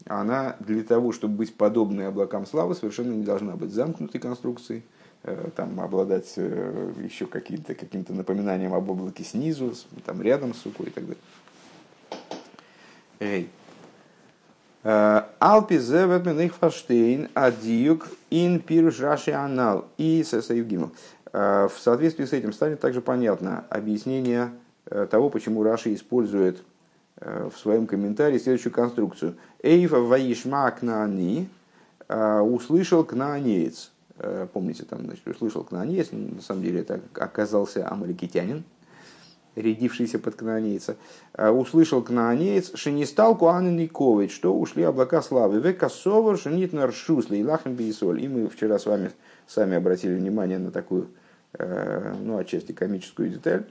она 0.07 0.57
для 0.59 0.83
того, 0.83 1.13
чтобы 1.13 1.37
быть 1.37 1.55
подобной 1.55 2.09
облакам 2.09 2.47
славы, 2.47 2.75
совершенно 2.75 3.13
не 3.13 3.23
должна 3.23 3.55
быть 3.55 3.71
замкнутой 3.71 4.21
конструкцией, 4.21 4.83
э, 5.23 5.51
там, 5.55 5.79
обладать 5.79 6.33
э, 6.39 6.93
еще 7.01 7.27
каким-то 7.27 7.77
каким 7.77 8.05
напоминанием 8.09 8.75
об 8.75 8.91
облаке 8.91 9.23
снизу, 9.23 9.73
там, 10.05 10.21
рядом 10.21 10.53
с 10.53 10.59
сукой 10.59 10.89
и 10.89 10.91
так 10.91 11.05
далее. 11.05 11.23
Эй. 13.21 13.49
Э, 14.83 15.23
Алпи 15.39 15.79
зевет 15.79 16.53
фаштейн 16.55 17.29
адиюк 17.35 18.09
ин 18.31 18.59
пируш 18.59 18.99
раши 18.99 19.31
анал 19.31 19.87
и 19.99 20.25
сесаюгимал. 20.25 20.91
Э, 21.33 21.69
в 21.69 21.79
соответствии 21.79 22.25
с 22.25 22.33
этим 22.33 22.53
станет 22.53 22.81
также 22.81 23.01
понятно 23.01 23.65
объяснение 23.71 24.51
э, 24.87 25.07
того, 25.11 25.31
почему 25.31 25.63
Раши 25.63 25.95
использует 25.95 26.63
э, 27.17 27.49
в 27.53 27.59
своем 27.59 27.87
комментарии 27.87 28.39
следующую 28.39 28.73
конструкцию. 28.73 29.37
Эйва 29.63 29.99
ваишма 29.99 30.71
кнаани 30.71 31.49
услышал 32.09 33.05
кнаанеец. 33.05 33.93
Помните, 34.53 34.83
там, 34.83 35.05
значит, 35.05 35.25
услышал 35.29 35.63
кнаанеец, 35.63 36.09
на 36.11 36.43
самом 36.43 36.65
деле 36.65 36.81
это 36.81 37.01
оказался 37.15 37.89
амаликитянин, 37.89 38.65
рядившийся 39.55 40.19
под 40.19 40.35
кнаанейца. 40.35 40.97
Услышал 41.39 42.03
кнаанеец, 42.03 42.75
шенистал 42.75 43.39
куанникович, 43.39 44.35
что 44.35 44.59
ушли 44.59 44.83
облака 44.83 45.23
славы. 45.23 45.61
Векасовар 45.61 46.37
шусли 46.37 47.39
и 47.39 47.45
лахем 47.45 47.77
И 47.77 48.29
мы 48.29 48.49
вчера 48.49 48.81
с 48.81 48.87
вами 48.87 49.13
сами 49.47 49.77
обратили 49.77 50.17
внимание 50.17 50.59
на 50.59 50.73
такую 50.73 51.11
ну, 52.21 52.39
отчасти 52.39 52.73
комическую 52.73 53.31
деталь, 53.31 53.65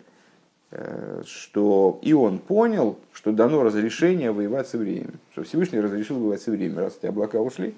э, 0.71 1.21
что 1.25 1.99
и 2.02 2.13
он 2.13 2.39
понял, 2.39 2.97
что 3.13 3.32
дано 3.32 3.63
разрешение 3.63 4.32
воевать 4.32 4.67
с 4.67 4.73
евреями, 4.73 5.13
что 5.32 5.43
Всевышний 5.43 5.80
разрешил 5.80 6.19
воевать 6.19 6.41
с 6.41 6.47
евреями, 6.47 6.80
раз 6.80 6.97
эти 6.97 7.08
облака 7.08 7.39
ушли. 7.39 7.75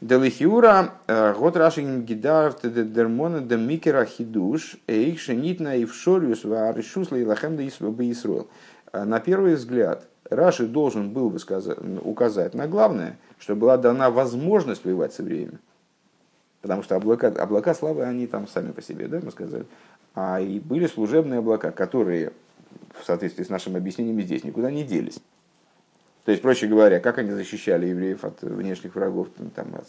Делихиура, 0.00 0.92
э, 1.06 1.34
год 1.34 1.56
рашин 1.56 2.04
гидар 2.04 2.54
дермона 2.62 3.40
да 3.40 3.56
микера 3.56 4.04
хидуш, 4.04 4.76
эйх 4.86 5.20
шенитна 5.20 5.76
и 5.76 5.84
в 5.84 5.94
шориус 5.94 6.44
вааришусла 6.44 7.16
и 7.16 7.24
лахем 7.24 7.56
да 7.56 7.66
исруэл. 7.66 8.48
На 8.92 9.20
первый 9.20 9.56
взгляд, 9.56 10.06
Раши 10.30 10.66
должен 10.66 11.10
был 11.10 11.30
бы 11.30 11.38
указать 12.02 12.54
на 12.54 12.66
главное, 12.66 13.18
что 13.38 13.54
была 13.54 13.76
дана 13.76 14.10
возможность 14.10 14.84
воевать 14.84 15.12
с 15.12 15.18
евреями. 15.18 15.58
Потому 16.62 16.82
что 16.82 16.96
облака, 16.96 17.28
облака 17.28 17.74
славы, 17.74 18.04
они 18.04 18.26
там 18.26 18.48
сами 18.48 18.72
по 18.72 18.82
себе, 18.82 19.08
да, 19.08 19.20
мы 19.22 19.30
сказали. 19.30 19.66
А 20.14 20.40
и 20.40 20.58
были 20.58 20.86
служебные 20.86 21.38
облака, 21.38 21.70
которые 21.70 22.32
в 22.98 23.04
соответствии 23.04 23.44
с 23.44 23.48
нашими 23.48 23.76
объяснениями 23.76 24.22
здесь 24.22 24.44
никуда 24.44 24.70
не 24.70 24.84
делись. 24.84 25.20
То 26.24 26.32
есть, 26.32 26.42
проще 26.42 26.66
говоря, 26.66 26.98
как 26.98 27.18
они 27.18 27.30
защищали 27.30 27.86
евреев 27.86 28.24
от 28.24 28.42
внешних 28.42 28.96
врагов, 28.96 29.28
там, 29.54 29.76
от, 29.76 29.86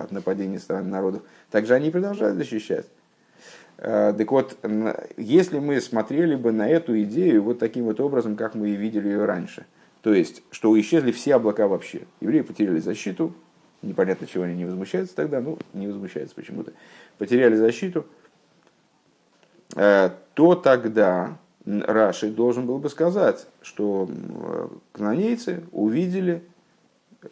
от 0.00 0.12
нападений 0.12 0.58
стран 0.58 0.88
народов, 0.88 1.22
также 1.50 1.74
они 1.74 1.90
продолжают 1.90 2.36
защищать. 2.36 2.86
Э, 3.78 4.14
так 4.16 4.30
вот, 4.30 4.56
если 5.16 5.58
мы 5.58 5.80
смотрели 5.80 6.36
бы 6.36 6.52
на 6.52 6.68
эту 6.68 7.00
идею 7.02 7.42
вот 7.42 7.58
таким 7.58 7.86
вот 7.86 7.98
образом, 7.98 8.36
как 8.36 8.54
мы 8.54 8.68
и 8.70 8.76
видели 8.76 9.08
ее 9.08 9.24
раньше, 9.24 9.66
то 10.02 10.14
есть, 10.14 10.42
что 10.52 10.78
исчезли 10.78 11.10
все 11.10 11.34
облака 11.34 11.66
вообще, 11.66 12.02
евреи 12.20 12.42
потеряли 12.42 12.78
защиту, 12.78 13.34
непонятно, 13.82 14.26
чего 14.26 14.44
они 14.44 14.54
не 14.54 14.64
возмущаются 14.64 15.14
тогда, 15.14 15.40
ну, 15.40 15.58
не 15.72 15.86
возмущаются 15.86 16.34
почему-то, 16.34 16.72
потеряли 17.18 17.56
защиту, 17.56 18.06
э, 19.76 20.10
то 20.34 20.54
тогда 20.54 21.38
Раши 21.66 22.30
должен 22.30 22.66
был 22.66 22.78
бы 22.78 22.88
сказать, 22.88 23.46
что 23.62 24.08
кнонейцы 24.92 25.62
увидели, 25.72 26.42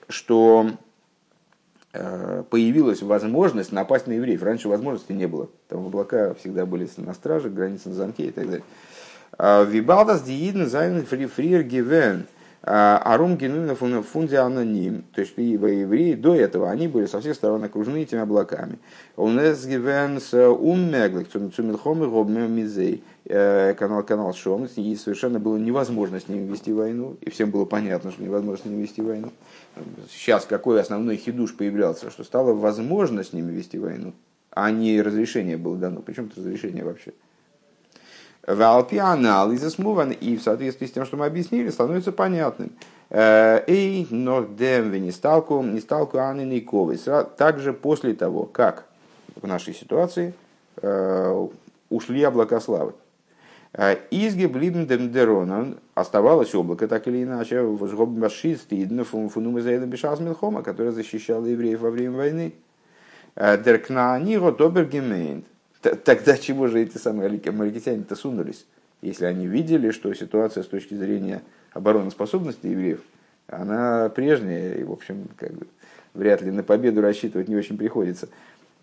что 0.09 0.71
э, 1.93 2.45
появилась 2.51 3.03
возможность 3.03 3.73
напасть 3.73 4.07
на 4.07 4.13
евреев. 4.13 4.43
Раньше 4.43 4.69
возможности 4.69 5.13
не 5.13 5.27
было. 5.27 5.49
Там 5.69 5.87
облака 5.87 6.35
всегда 6.35 6.67
были 6.67 6.89
на 6.99 7.15
страже, 7.15 7.49
границы 7.49 7.89
на 7.89 7.95
замке 7.95 8.27
и 8.27 8.31
так 8.31 8.47
далее. 8.47 8.65
А 9.39 9.65
Вибалдас 9.65 10.23
дииден 10.23 10.67
зайн 10.67 11.05
фриер 11.05 11.63
гивен– 11.63 12.27
Арум 12.63 13.37
генуина 13.37 13.75
фунди 13.75 14.35
аноним. 14.35 15.05
То 15.15 15.21
есть 15.21 15.35
евреи 15.37 16.15
до 16.15 16.35
этого, 16.35 16.71
они 16.71 16.89
были 16.89 17.07
со 17.07 17.21
всех 17.21 17.35
сторон 17.35 17.65
окружены 17.65 18.03
этими 18.03 18.21
облаками. 18.21 18.79
Он 19.17 19.39
гивенс 19.39 20.35
уммеглик, 20.35 21.29
цумилхом 21.29 22.05
и 22.05 22.49
мизей. 22.49 23.03
Э, 23.31 23.75
канал, 23.75 24.03
канал 24.05 24.33
Шом, 24.33 24.67
и 24.75 24.97
совершенно 24.97 25.39
было 25.39 25.59
невозможно 25.59 26.19
с 26.19 26.29
ними 26.29 26.51
вести 26.51 26.73
войну, 26.73 27.19
и 27.21 27.29
всем 27.29 27.51
было 27.51 27.67
понятно, 27.67 28.11
что 28.11 28.23
невозможно 28.23 28.65
с 28.65 28.67
ними 28.67 28.81
вести 28.81 29.03
войну. 29.03 29.33
Сейчас 30.11 30.47
какой 30.47 30.81
основной 30.81 31.17
хидуш 31.17 31.55
появлялся, 31.55 32.11
что 32.11 32.25
стало 32.25 32.55
возможно 32.55 33.23
с 33.23 33.35
ними 33.35 33.53
вести 33.53 33.79
войну, 33.79 34.15
а 34.51 34.71
не 34.71 35.03
разрешение 35.03 35.59
было 35.59 35.77
дано. 35.77 36.01
Причем 36.01 36.31
это 36.33 36.41
разрешение 36.41 36.85
вообще? 36.85 37.13
Валпи 38.49 38.97
анализа 38.97 39.69
смуван, 39.69 40.11
и 40.11 40.37
в 40.37 40.43
соответствии 40.43 40.87
с 40.87 40.93
тем, 40.93 41.05
что 41.05 41.19
мы 41.19 41.27
объяснили, 41.27 41.69
становится 41.69 42.13
понятным. 42.13 42.71
Э, 43.11 43.63
эй, 43.67 44.07
но 44.09 44.43
дем 44.43 44.91
не 44.93 45.11
сталку, 45.11 45.63
не 45.63 45.81
сталку 45.81 46.17
анны 46.17 46.67
Также 47.37 47.75
после 47.75 48.15
того, 48.15 48.45
как 48.45 48.87
в 49.37 49.47
нашей 49.47 49.75
ситуации 49.75 50.33
э, 50.81 51.49
ушли 51.91 52.23
облака 52.23 52.59
славы. 52.61 52.95
Э, 53.75 53.97
Изги 54.11 54.47
блибн 54.47 54.87
дем 54.87 55.13
деронан 55.13 55.77
оставалось 55.95 56.55
облако, 56.55 56.89
так 56.89 57.07
или 57.07 57.25
иначе, 57.25 57.61
возгоббашистидно 57.61 59.05
фунум 59.05 59.59
из 59.59 59.67
бешас 59.85 60.21
милхома, 60.21 60.63
которое 60.63 60.93
защищало 60.93 61.45
евреев 61.45 61.81
во 61.81 61.91
время 61.91 62.17
войны. 62.17 62.55
Деркна 63.37 64.19
ниго 64.19 64.53
добергемейнт 64.53 65.45
Тогда 65.81 66.37
чего 66.37 66.67
же 66.67 66.81
эти 66.81 66.99
самые 66.99 67.41
амаликитяне-то 67.47 68.17
сунулись, 68.17 68.67
если 69.01 69.27
они 69.27 69.47
видели, 69.47 69.91
что 69.91 70.13
ситуация 70.13 70.65
с 70.65 70.67
точки 70.67 70.95
зрения 70.95 71.43
обороноспособности 71.73 72.67
евреев, 72.67 73.01
она 73.47 74.09
прежняя, 74.09 74.75
и, 74.75 74.83
в 74.83 74.93
общем, 74.93 75.29
как 75.37 75.53
бы, 75.53 75.67
вряд 76.15 76.43
ли 76.43 76.51
на 76.51 76.63
победу 76.63 77.01
рассчитывать 77.01 77.49
не 77.49 77.57
очень 77.57 77.79
приходится. 77.79 78.29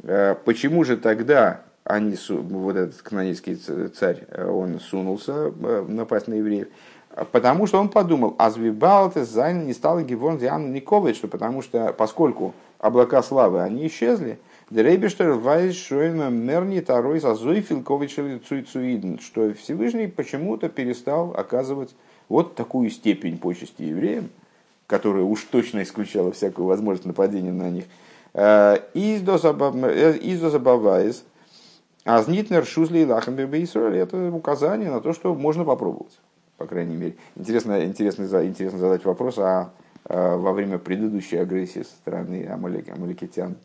А 0.04 0.36
почему 0.36 0.84
же 0.84 0.98
тогда 0.98 1.62
они, 1.84 2.16
вот 2.30 2.76
этот 2.76 3.02
канонийский 3.02 3.56
царь, 3.56 4.26
он 4.38 4.80
сунулся 4.80 5.54
э, 5.54 5.86
напасть 5.88 6.28
на 6.28 6.36
евреев? 6.36 6.68
Потому 7.32 7.66
что 7.66 7.80
он 7.80 7.88
подумал, 7.88 8.36
азвибалте 8.38 9.24
зайн 9.24 9.66
не 9.66 9.74
стал 9.74 10.02
Гивон 10.02 10.38
Диана 10.38 10.68
Никович, 10.68 11.22
потому 11.22 11.62
что, 11.62 11.94
поскольку 11.94 12.54
облака 12.80 13.24
славы, 13.24 13.62
они 13.62 13.88
исчезли, 13.88 14.38
Дрейбештер 14.70 15.34
вайс 15.34 15.76
шойна 15.76 16.30
мерни 16.30 16.82
тарой 16.82 17.20
зазой 17.20 17.62
филкович 17.62 18.16
цуицуиден, 18.48 19.20
что 19.20 19.54
Всевышний 19.54 20.08
почему-то 20.08 20.70
перестал 20.70 21.36
оказывать 21.38 21.96
вот 22.30 22.56
такую 22.56 22.90
степень 22.90 23.38
почести 23.38 23.84
евреям, 23.84 24.30
которая 24.88 25.24
уж 25.24 25.44
точно 25.44 25.84
исключала 25.84 26.32
всякую 26.32 26.66
возможность 26.66 27.06
нападения 27.06 27.52
на 27.52 27.70
них. 27.70 27.86
Издозабавайз, 28.94 31.24
а 32.04 32.22
знитнер 32.24 32.66
шузли 32.66 33.00
и 33.00 33.06
лахамбербе 33.06 33.64
это 33.64 34.32
указание 34.34 34.90
на 34.90 35.00
то, 35.00 35.14
что 35.14 35.36
можно 35.36 35.64
попробовать, 35.64 36.18
по 36.58 36.66
крайней 36.66 36.96
мере. 36.96 37.16
Интересно, 37.36 37.84
интересно, 37.84 38.46
интересно 38.46 38.80
задать 38.80 39.06
вопрос, 39.06 39.38
а, 39.38 39.74
а 40.06 40.38
во 40.38 40.54
время 40.54 40.78
предыдущей 40.78 41.38
агрессии 41.38 41.84
со 41.84 41.92
стороны 41.92 42.48
амалек, 42.48 42.90
амалекитян, 42.90 43.56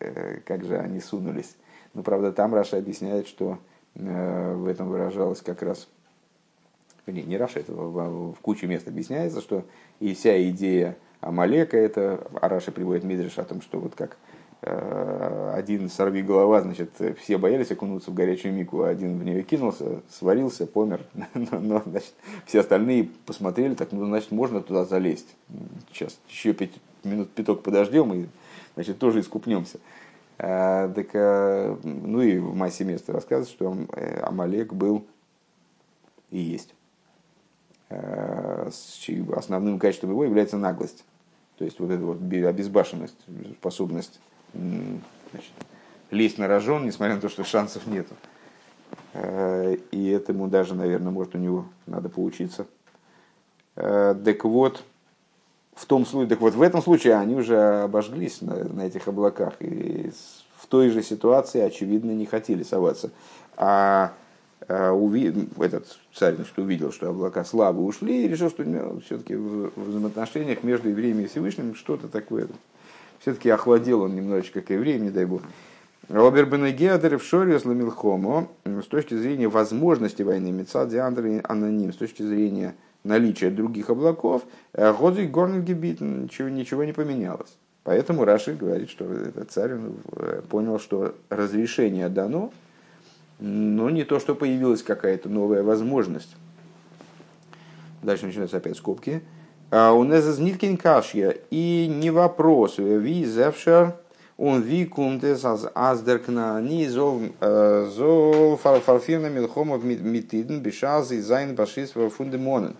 э, 0.00 0.40
как 0.44 0.64
же 0.64 0.78
они 0.78 1.00
сунулись? 1.00 1.56
Ну, 1.94 2.02
правда, 2.02 2.32
там 2.32 2.54
Раши 2.54 2.76
объясняет, 2.76 3.28
что 3.28 3.58
э, 3.94 4.54
в 4.54 4.66
этом 4.66 4.88
выражалось 4.88 5.40
как 5.40 5.62
раз 5.62 5.88
не, 7.06 7.22
не 7.22 7.36
Раши, 7.36 7.60
это 7.60 7.72
в, 7.72 8.34
куче 8.40 8.66
мест 8.66 8.88
объясняется, 8.88 9.40
что 9.40 9.64
и 10.00 10.14
вся 10.14 10.42
идея 10.50 10.96
Амалека, 11.20 11.76
это 11.76 12.26
Раши 12.40 12.72
приводит 12.72 13.04
Мидраш 13.04 13.38
о 13.38 13.44
том, 13.44 13.60
что 13.62 13.78
вот 13.78 13.94
как 13.94 14.16
один 14.66 15.88
сорви 15.90 16.22
голова, 16.22 16.62
значит, 16.62 16.90
все 17.18 17.38
боялись 17.38 17.70
окунуться 17.70 18.10
в 18.10 18.14
горячую 18.14 18.54
мику, 18.54 18.82
а 18.82 18.88
один 18.88 19.18
в 19.18 19.24
нее 19.24 19.42
кинулся, 19.42 20.00
сварился, 20.10 20.66
помер. 20.66 21.00
но, 21.34 21.60
но 21.60 21.82
значит, 21.86 22.14
все 22.46 22.60
остальные 22.60 23.10
посмотрели, 23.26 23.74
так, 23.74 23.92
ну, 23.92 24.06
значит, 24.06 24.30
можно 24.30 24.60
туда 24.60 24.84
залезть. 24.84 25.34
Сейчас 25.92 26.18
еще 26.28 26.52
пять 26.52 26.72
минут 27.04 27.30
пяток 27.30 27.62
подождем 27.62 28.12
и, 28.14 28.26
значит, 28.74 28.98
тоже 28.98 29.20
искупнемся. 29.20 29.78
А, 30.38 30.88
так, 30.92 31.08
а, 31.14 31.78
ну 31.82 32.20
и 32.22 32.38
в 32.38 32.54
массе 32.54 32.84
места 32.84 33.12
рассказывает, 33.12 33.48
что 33.48 33.76
Амалек 34.22 34.72
был 34.72 35.04
и 36.30 36.38
есть 36.38 36.74
Э, 37.90 38.70
основным 39.36 39.78
качеством 39.78 40.10
его 40.10 40.24
является 40.24 40.56
наглость. 40.56 41.04
То 41.58 41.64
есть 41.64 41.78
вот 41.78 41.90
эта 41.90 42.04
вот 42.04 42.20
обезбашенность, 42.20 43.18
способность 43.58 44.20
значит, 44.54 45.52
лезть 46.10 46.38
на 46.38 46.48
рожон, 46.48 46.86
несмотря 46.86 47.16
на 47.16 47.20
то, 47.20 47.28
что 47.28 47.44
шансов 47.44 47.86
нету. 47.86 48.14
Э, 49.12 49.76
и 49.90 50.08
этому 50.08 50.48
даже, 50.48 50.74
наверное, 50.74 51.12
может 51.12 51.34
у 51.34 51.38
него 51.38 51.66
надо 51.86 52.08
поучиться. 52.08 52.66
Э, 53.76 54.14
так 54.24 54.44
вот, 54.44 54.84
в 55.74 55.86
том 55.86 56.06
случае, 56.06 56.30
так 56.30 56.40
вот 56.40 56.54
в 56.54 56.62
этом 56.62 56.82
случае 56.82 57.14
они 57.14 57.34
уже 57.34 57.82
обожглись 57.82 58.40
на, 58.40 58.64
на 58.64 58.82
этих 58.82 59.08
облаках 59.08 59.54
и 59.60 60.12
в 60.56 60.66
той 60.66 60.88
же 60.90 61.02
ситуации, 61.02 61.60
очевидно, 61.60 62.12
не 62.12 62.26
хотели 62.26 62.62
соваться. 62.62 63.10
А 63.56 64.14
а, 64.66 64.94
этот 65.60 65.98
царь 66.14 66.36
значит, 66.36 66.58
увидел, 66.58 66.92
что 66.92 67.10
облака 67.10 67.44
слабо 67.44 67.80
ушли, 67.80 68.24
и 68.24 68.28
решил, 68.28 68.48
что 68.48 68.64
ну, 68.64 69.00
все-таки 69.00 69.34
в 69.34 69.72
взаимоотношениях 69.76 70.62
между 70.62 70.88
евреями 70.88 71.24
и 71.24 71.26
Всевышним 71.26 71.74
что-то 71.74 72.08
такое. 72.08 72.48
Все-таки 73.24 73.48
охладел 73.48 74.02
он 74.02 74.14
немножечко 74.14 74.60
к 74.60 74.68
евреям, 74.68 75.04
не 75.04 75.10
дай 75.10 75.24
бог. 75.24 75.40
Робер 76.10 76.44
Бенегеадер 76.44 77.16
в 77.16 77.24
Шоре 77.24 77.58
Хомо 77.58 78.48
с 78.66 78.84
точки 78.84 79.14
зрения 79.14 79.48
возможности 79.48 80.20
войны 80.20 80.52
Мецади 80.52 80.96
Аноним, 80.96 81.94
с 81.94 81.96
точки 81.96 82.22
зрения 82.22 82.74
наличия 83.02 83.48
других 83.48 83.88
облаков, 83.88 84.42
э, 84.74 84.92
Годзик 84.92 85.30
Горнгебит 85.30 86.02
ничего, 86.02 86.50
ничего 86.50 86.84
не 86.84 86.92
поменялось. 86.92 87.56
Поэтому 87.82 88.26
Раши 88.26 88.52
говорит, 88.52 88.90
что 88.90 89.10
этот 89.10 89.50
царь 89.50 89.70
э, 89.72 90.42
понял, 90.50 90.78
что 90.78 91.14
разрешение 91.30 92.10
дано, 92.10 92.52
но 93.38 93.88
не 93.88 94.04
то, 94.04 94.20
что 94.20 94.34
появилась 94.34 94.82
какая-то 94.82 95.30
новая 95.30 95.62
возможность. 95.62 96.36
Дальше 98.02 98.26
начинаются 98.26 98.58
опять 98.58 98.76
скобки. 98.76 99.22
А 99.76 99.92
у 99.92 100.04
нас 100.04 100.38
Ниткин 100.38 100.76
кашья 100.76 101.34
и 101.50 101.88
не 101.88 102.12
вопрос. 102.12 102.78
Ви 102.78 103.26
зевшер 103.26 103.92
он 104.38 104.62
ви 104.62 104.86
кумтес 104.86 105.44
аз 105.44 105.66
аздеркна 105.74 106.60
ни 106.60 106.88
зол 106.88 107.22
э, 107.40 107.86
зол 107.90 108.56
фарфирна 108.56 109.30
милхомов 109.30 109.84
митиден 109.84 110.60
бешаз 110.60 111.10
и 111.10 111.20
зайн 111.20 111.56
башис 111.56 111.90
фундемонен. 111.90 112.76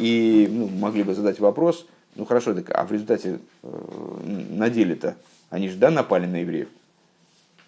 И 0.00 0.48
ну, 0.50 0.66
могли 0.66 1.04
бы 1.04 1.14
задать 1.14 1.38
вопрос, 1.38 1.86
ну 2.16 2.24
хорошо, 2.24 2.54
так, 2.54 2.70
а 2.76 2.84
в 2.86 2.90
результате 2.90 3.38
э, 3.62 3.68
на 4.50 4.68
деле-то 4.68 5.14
они 5.50 5.68
же 5.68 5.76
да 5.76 5.90
напали 5.90 6.26
на 6.26 6.40
евреев? 6.40 6.68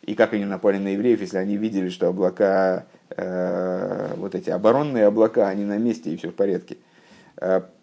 И 0.02 0.16
как 0.16 0.32
они 0.32 0.46
напали 0.46 0.78
на 0.78 0.88
евреев, 0.88 1.20
если 1.20 1.36
они 1.36 1.56
видели, 1.56 1.90
что 1.90 2.08
облака, 2.08 2.86
э, 3.10 4.14
вот 4.16 4.34
эти 4.34 4.50
оборонные 4.50 5.06
облака, 5.06 5.46
они 5.46 5.64
на 5.64 5.78
месте 5.78 6.10
и 6.10 6.16
все 6.16 6.30
в 6.30 6.34
порядке. 6.34 6.74
Э, 6.74 6.93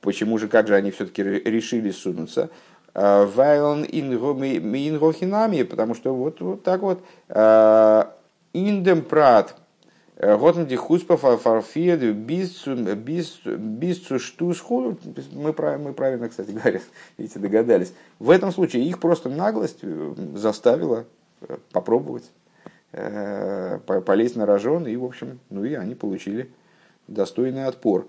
почему 0.01 0.37
же, 0.37 0.47
как 0.47 0.67
же 0.67 0.75
они 0.75 0.91
все-таки 0.91 1.23
решили 1.23 1.91
сунуться? 1.91 2.49
Э, 2.93 3.25
Вайлон 3.25 3.85
ингохинами, 3.85 5.63
потому 5.63 5.95
что 5.95 6.13
вот, 6.13 6.41
вот 6.41 6.63
так 6.63 6.81
вот. 6.81 7.03
Э, 7.29 8.05
Индем 8.53 9.03
прат, 9.03 9.55
Готен 10.17 10.65
ди 10.65 10.75
хуспа 10.75 11.15
фарфед 11.15 12.01
бисцу 12.13 14.19
штусху. 14.19 14.97
Мы 15.31 15.53
правильно, 15.53 16.27
кстати 16.27 16.51
говоря, 16.51 16.81
видите, 17.17 17.39
догадались. 17.39 17.93
В 18.19 18.29
этом 18.29 18.51
случае 18.51 18.83
их 18.83 18.99
просто 18.99 19.29
наглость 19.29 19.79
заставила 20.35 21.05
попробовать, 21.71 22.29
э, 22.91 23.79
полезть 24.05 24.35
на 24.35 24.45
рожон, 24.45 24.85
и, 24.85 24.97
в 24.97 25.05
общем, 25.05 25.39
ну 25.49 25.63
и 25.63 25.75
они 25.75 25.95
получили 25.95 26.51
достойный 27.07 27.65
отпор. 27.65 28.05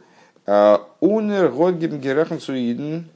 А, 0.46 0.87
Унер 1.00 1.50
Годгем 1.50 2.00
Герахен 2.00 2.40
Суиден 2.40 3.07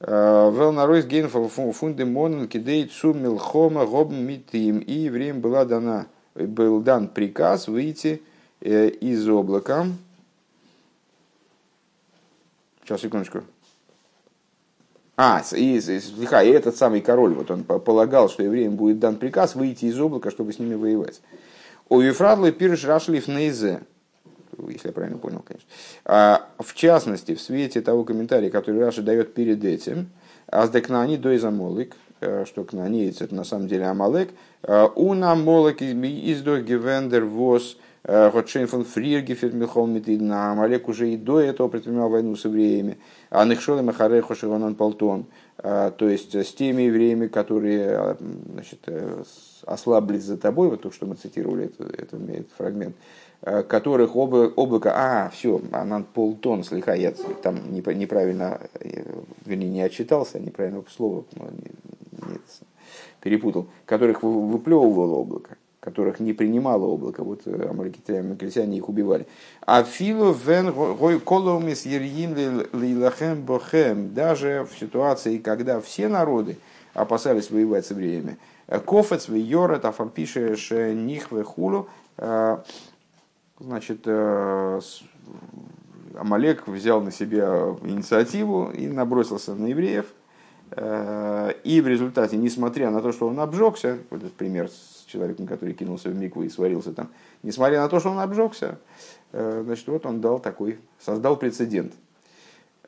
э, 0.00 0.50
Велнаройс 0.52 1.04
Гейн 1.04 1.28
Фундемонен 1.28 2.48
Кидей 2.48 2.86
Цу 2.86 3.12
Милхома 3.14 3.86
Гоб 3.86 4.10
Митим. 4.10 4.80
И 4.80 5.08
время 5.08 5.38
была 5.38 5.64
дана, 5.64 6.06
был 6.34 6.80
дан 6.80 7.08
приказ 7.08 7.68
выйти 7.68 8.22
э, 8.60 8.88
из 8.88 9.28
облака. 9.28 9.86
Сейчас, 12.82 13.02
секундочку. 13.02 13.42
А, 15.16 15.42
и, 15.52 15.78
и, 15.78 15.98
и 15.98 16.48
этот 16.48 16.76
самый 16.76 17.00
король, 17.00 17.34
вот 17.34 17.50
он 17.50 17.62
полагал, 17.62 18.28
что 18.28 18.42
евреям 18.42 18.74
будет 18.74 18.98
дан 18.98 19.16
приказ 19.16 19.54
выйти 19.54 19.84
из 19.84 20.00
облака, 20.00 20.30
чтобы 20.30 20.52
с 20.52 20.58
ними 20.58 20.74
воевать. 20.74 21.20
У 21.88 22.00
Ефрадлы 22.00 22.50
пирш 22.50 22.84
рашлиф 22.84 23.28
нейзе, 23.28 23.82
если 24.68 24.88
я 24.88 24.92
правильно 24.92 25.18
понял, 25.18 25.42
конечно. 25.46 25.68
А, 26.04 26.48
в 26.58 26.74
частности, 26.74 27.34
в 27.34 27.40
свете 27.40 27.80
того 27.80 28.04
комментария, 28.04 28.50
который 28.50 28.80
Раша 28.80 29.02
дает 29.02 29.34
перед 29.34 29.64
этим, 29.64 30.08
аздекнани 30.46 31.16
до 31.16 31.34
изамолик, 31.36 31.96
э, 32.20 32.44
что 32.46 32.64
кнанеец 32.64 33.20
это 33.20 33.34
на 33.34 33.44
самом 33.44 33.68
деле 33.68 33.86
амалек, 33.86 34.30
э, 34.62 34.88
у 34.94 35.14
намолик 35.14 35.82
из 35.82 36.42
до 36.42 36.60
гевендер 36.60 37.24
вос 37.24 37.76
Готшейн 38.04 38.66
фон 38.66 38.84
Фриргефер 38.84 39.52
Милхолмитид 39.52 40.20
на 40.20 40.50
Амалек 40.50 40.88
уже 40.88 41.10
и 41.10 41.16
до 41.16 41.38
этого 41.38 41.68
предпринимал 41.68 42.08
войну 42.08 42.34
с 42.34 42.44
евреями. 42.44 42.98
А 43.30 43.44
Нехшолем 43.44 43.90
Ахарехо 43.90 44.34
Шиванан 44.34 44.74
Полтон. 44.74 45.26
То 45.56 45.94
есть 46.00 46.34
с 46.34 46.52
теми 46.52 46.82
евреями, 46.82 47.28
которые 47.28 48.16
значит, 48.52 48.80
ослаблись 49.64 50.24
за 50.24 50.36
тобой, 50.36 50.68
вот 50.68 50.82
то, 50.82 50.90
что 50.90 51.06
мы 51.06 51.14
цитировали, 51.14 51.66
это, 51.66 51.84
этот 52.02 52.48
фрагмент, 52.56 52.96
которых 53.42 54.14
облако, 54.14 54.52
облако 54.54 54.92
а, 54.94 55.30
все, 55.30 55.60
Анан 55.72 56.04
Полтон, 56.04 56.62
слегка, 56.62 56.94
я 56.94 57.12
там 57.42 57.72
неправильно, 57.72 58.60
вернее, 59.44 59.68
не 59.68 59.82
отчитался, 59.82 60.38
неправильно 60.38 60.84
слово 60.88 61.24
не, 61.36 62.30
не, 62.32 62.38
перепутал, 63.20 63.66
которых 63.84 64.22
выплевывало 64.22 65.16
облако 65.16 65.56
которых 65.82 66.20
не 66.20 66.32
принимало 66.32 66.84
облако. 66.84 67.24
Вот 67.24 67.40
э, 67.46 67.66
амаликитяне 67.68 68.76
их 68.76 68.88
убивали. 68.88 69.26
А 69.66 69.82
вен 69.82 70.72
коломис 71.18 71.84
ерьим 71.84 72.36
лилахем 72.72 73.42
бохем. 73.42 74.14
Даже 74.14 74.64
в 74.70 74.78
ситуации, 74.78 75.38
когда 75.38 75.80
все 75.80 76.06
народы 76.06 76.56
опасались 76.94 77.50
воевать 77.50 77.84
с 77.84 77.90
евреями. 77.90 78.38
Кофец, 78.86 79.28
йорет, 79.28 79.84
афампишеш, 79.84 80.70
нихве 80.70 81.42
хулу. 81.42 81.88
Э, 83.62 83.64
значит, 83.64 84.00
э, 84.04 84.80
Амалек 86.16 86.66
взял 86.66 87.00
на 87.00 87.10
себя 87.10 87.76
инициативу 87.82 88.70
и 88.70 88.86
набросился 88.86 89.54
на 89.54 89.66
евреев. 89.66 90.06
И 90.74 91.82
в 91.84 91.86
результате, 91.86 92.38
несмотря 92.38 92.90
на 92.90 93.02
то, 93.02 93.12
что 93.12 93.28
он 93.28 93.38
обжегся, 93.38 93.98
вот 94.08 94.22
этот 94.22 94.32
пример 94.32 94.70
человеком, 95.12 95.46
который 95.46 95.74
кинулся 95.74 96.08
в 96.08 96.16
микву 96.16 96.42
и 96.42 96.48
сварился 96.48 96.92
там, 96.92 97.10
несмотря 97.42 97.82
на 97.82 97.88
то, 97.88 98.00
что 98.00 98.10
он 98.10 98.18
обжегся, 98.18 98.78
э, 99.32 99.62
значит, 99.64 99.86
вот 99.88 100.06
он 100.06 100.20
дал 100.20 100.38
такой, 100.38 100.78
создал 100.98 101.36
прецедент. 101.36 101.92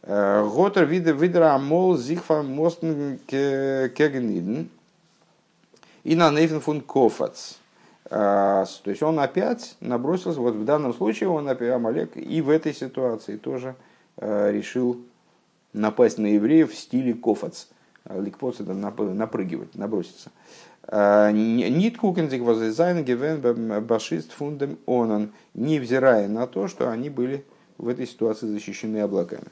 Э, 0.02 0.48
Готер 0.48 0.86
видера 0.86 1.58
мол 1.58 1.96
зихфа 1.96 2.42
мостен 2.42 3.18
кегниден 3.26 4.70
и 6.02 6.16
на 6.16 6.30
нейфен 6.30 6.60
фун 6.60 6.80
кофац. 6.80 7.54
Э, 8.14 8.64
то 8.84 8.90
есть 8.90 9.02
он 9.02 9.18
опять 9.18 9.76
набросился, 9.80 10.40
вот 10.40 10.54
в 10.54 10.64
данном 10.64 10.94
случае 10.94 11.28
он 11.28 11.48
опять 11.48 11.72
Амалек 11.72 12.16
и 12.16 12.40
в 12.40 12.48
этой 12.48 12.72
ситуации 12.72 13.36
тоже 13.36 13.74
решил 14.16 15.00
напасть 15.72 16.18
на 16.18 16.28
евреев 16.28 16.70
в 16.70 16.76
стиле 16.76 17.14
кофац. 17.14 17.64
Ликпоц 18.08 18.60
это 18.60 18.74
напрыгивать, 18.74 19.74
наброситься. 19.74 20.30
Нит 20.86 21.98
кукензик 21.98 22.42
воззайн 22.42 23.04
гевен 23.04 23.84
башист 23.84 24.30
фундем 24.30 24.78
онан, 24.86 25.32
невзирая 25.54 26.28
на 26.28 26.46
то, 26.46 26.68
что 26.68 26.92
они 26.92 27.10
были 27.10 27.44
в 27.76 27.88
этой 27.88 28.06
ситуации 28.06 28.46
защищены 28.46 28.98
облаками. 28.98 29.48